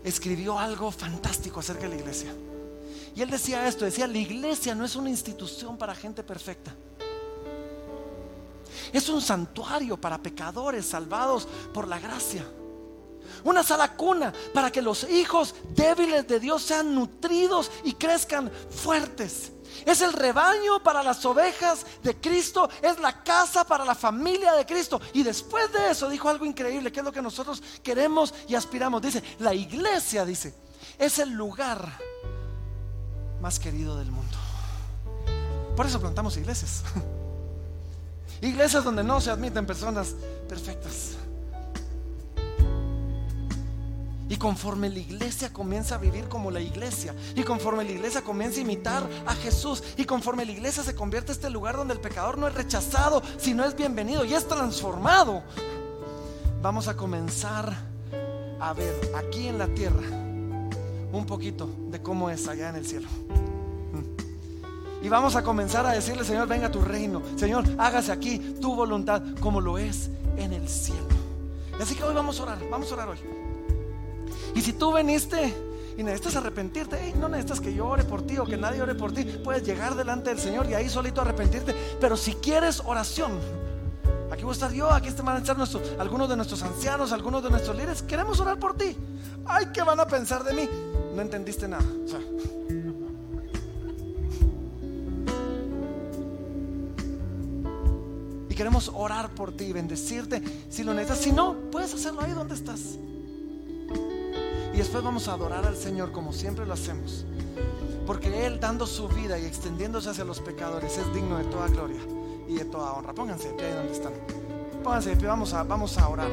[0.03, 2.33] escribió algo fantástico acerca de la iglesia.
[3.15, 6.73] Y él decía esto, decía, la iglesia no es una institución para gente perfecta.
[8.93, 12.43] Es un santuario para pecadores salvados por la gracia.
[13.43, 19.51] Una sala cuna para que los hijos débiles de Dios sean nutridos y crezcan fuertes.
[19.85, 22.69] Es el rebaño para las ovejas de Cristo.
[22.81, 24.99] Es la casa para la familia de Cristo.
[25.13, 29.01] Y después de eso dijo algo increíble, que es lo que nosotros queremos y aspiramos.
[29.01, 30.53] Dice, la iglesia, dice,
[30.97, 31.97] es el lugar
[33.41, 34.37] más querido del mundo.
[35.75, 36.83] Por eso plantamos iglesias.
[38.41, 40.15] Iglesias donde no se admiten personas
[40.47, 41.17] perfectas.
[44.29, 48.59] Y conforme la iglesia comienza a vivir como la iglesia, y conforme la iglesia comienza
[48.59, 51.99] a imitar a Jesús, y conforme la iglesia se convierte en este lugar donde el
[51.99, 55.41] pecador no es rechazado, sino es bienvenido y es transformado,
[56.61, 57.75] vamos a comenzar
[58.59, 60.07] a ver aquí en la tierra
[61.11, 63.07] un poquito de cómo es allá en el cielo.
[65.01, 67.21] Y vamos a comenzar a decirle, Señor, venga a tu reino.
[67.37, 71.07] Señor, hágase aquí tu voluntad como lo es en el cielo.
[71.79, 73.38] Así que hoy vamos a orar, vamos a orar hoy.
[74.55, 75.53] Y si tú veniste
[75.97, 79.11] y necesitas arrepentirte, no necesitas que yo ore por ti o que nadie ore por
[79.11, 81.75] ti, puedes llegar delante del Señor y ahí solito arrepentirte.
[81.99, 83.33] Pero si quieres oración,
[84.31, 87.43] aquí voy a estar yo, aquí van a estar nuestros, algunos de nuestros ancianos, algunos
[87.43, 88.95] de nuestros líderes, queremos orar por ti.
[89.45, 90.69] Ay, ¿qué van a pensar de mí?
[91.15, 91.85] No entendiste nada.
[98.49, 101.23] y queremos orar por ti, bendecirte si lo necesitas.
[101.23, 102.97] Si no, puedes hacerlo ahí donde estás.
[104.73, 107.25] Y después vamos a adorar al Señor como siempre lo hacemos.
[108.05, 111.99] Porque Él dando su vida y extendiéndose hacia los pecadores es digno de toda gloria
[112.47, 113.13] y de toda honra.
[113.13, 114.13] Pónganse de pie ahí donde están.
[114.83, 116.29] Pónganse de pie, vamos a, vamos a orar.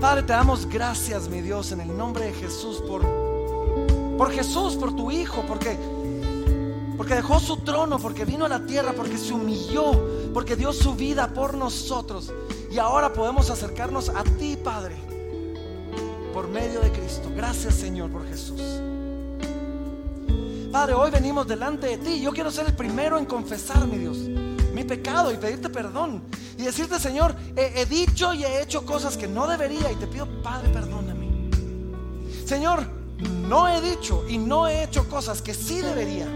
[0.00, 3.02] Padre, te damos gracias, mi Dios, en el nombre de Jesús por,
[4.16, 5.76] por Jesús, por tu Hijo, porque,
[6.96, 10.94] porque dejó su trono, porque vino a la tierra, porque se humilló, porque dio su
[10.94, 12.32] vida por nosotros.
[12.70, 15.05] Y ahora podemos acercarnos a ti, Padre
[16.36, 17.32] por medio de Cristo.
[17.34, 18.60] Gracias Señor por Jesús.
[20.70, 22.20] Padre, hoy venimos delante de ti.
[22.20, 24.18] Yo quiero ser el primero en confesar, mi Dios,
[24.74, 26.24] mi pecado y pedirte perdón.
[26.58, 30.26] Y decirte, Señor, he, dicho y he hecho cosas que no debería y te pido,
[30.42, 31.50] Padre, perdóname.
[32.44, 32.86] Señor,
[33.48, 36.26] no he dicho y no he hecho cosas que sí debería.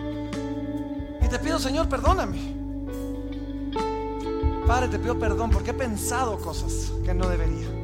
[1.23, 2.39] Y te pido, Señor, perdóname.
[4.67, 7.80] Padre, te pido perdón porque he pensado cosas que no debería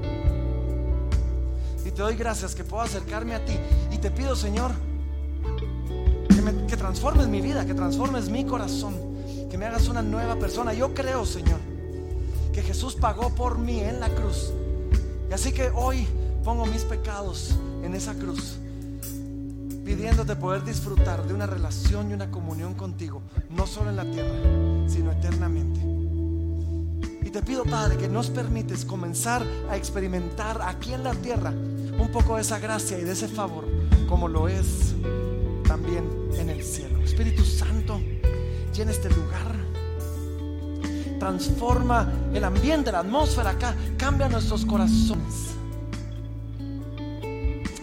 [1.96, 3.54] te doy gracias que puedo acercarme a ti.
[3.90, 4.70] Y te pido, Señor,
[6.68, 8.94] que, transformes mi vida, que transformes mi corazón,
[9.50, 10.74] que me hagas una nueva persona.
[10.74, 11.58] Yo creo, Señor,
[12.52, 14.52] que Jesús pagó por mí en la cruz.
[15.30, 16.06] Y así que hoy
[16.44, 18.58] pongo mis pecados en esa cruz,
[19.84, 24.36] pidiéndote poder disfrutar de una relación y una comunión contigo, no solo en la tierra,
[24.86, 25.80] sino eternamente.
[27.26, 31.52] Y te pido, Padre, que nos permites comenzar a experimentar aquí en la tierra
[31.98, 33.64] un poco de esa gracia y de ese favor,
[34.08, 34.94] como lo es
[35.66, 36.04] también
[36.38, 36.98] en el cielo.
[37.02, 38.00] Espíritu Santo,
[38.74, 39.54] llena este lugar.
[41.18, 43.74] Transforma el ambiente, la atmósfera acá.
[43.96, 45.54] Cambia nuestros corazones.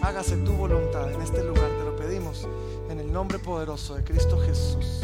[0.00, 2.46] Hágase tu voluntad en este lugar, te lo pedimos
[2.90, 5.00] en el nombre poderoso de Cristo Jesús.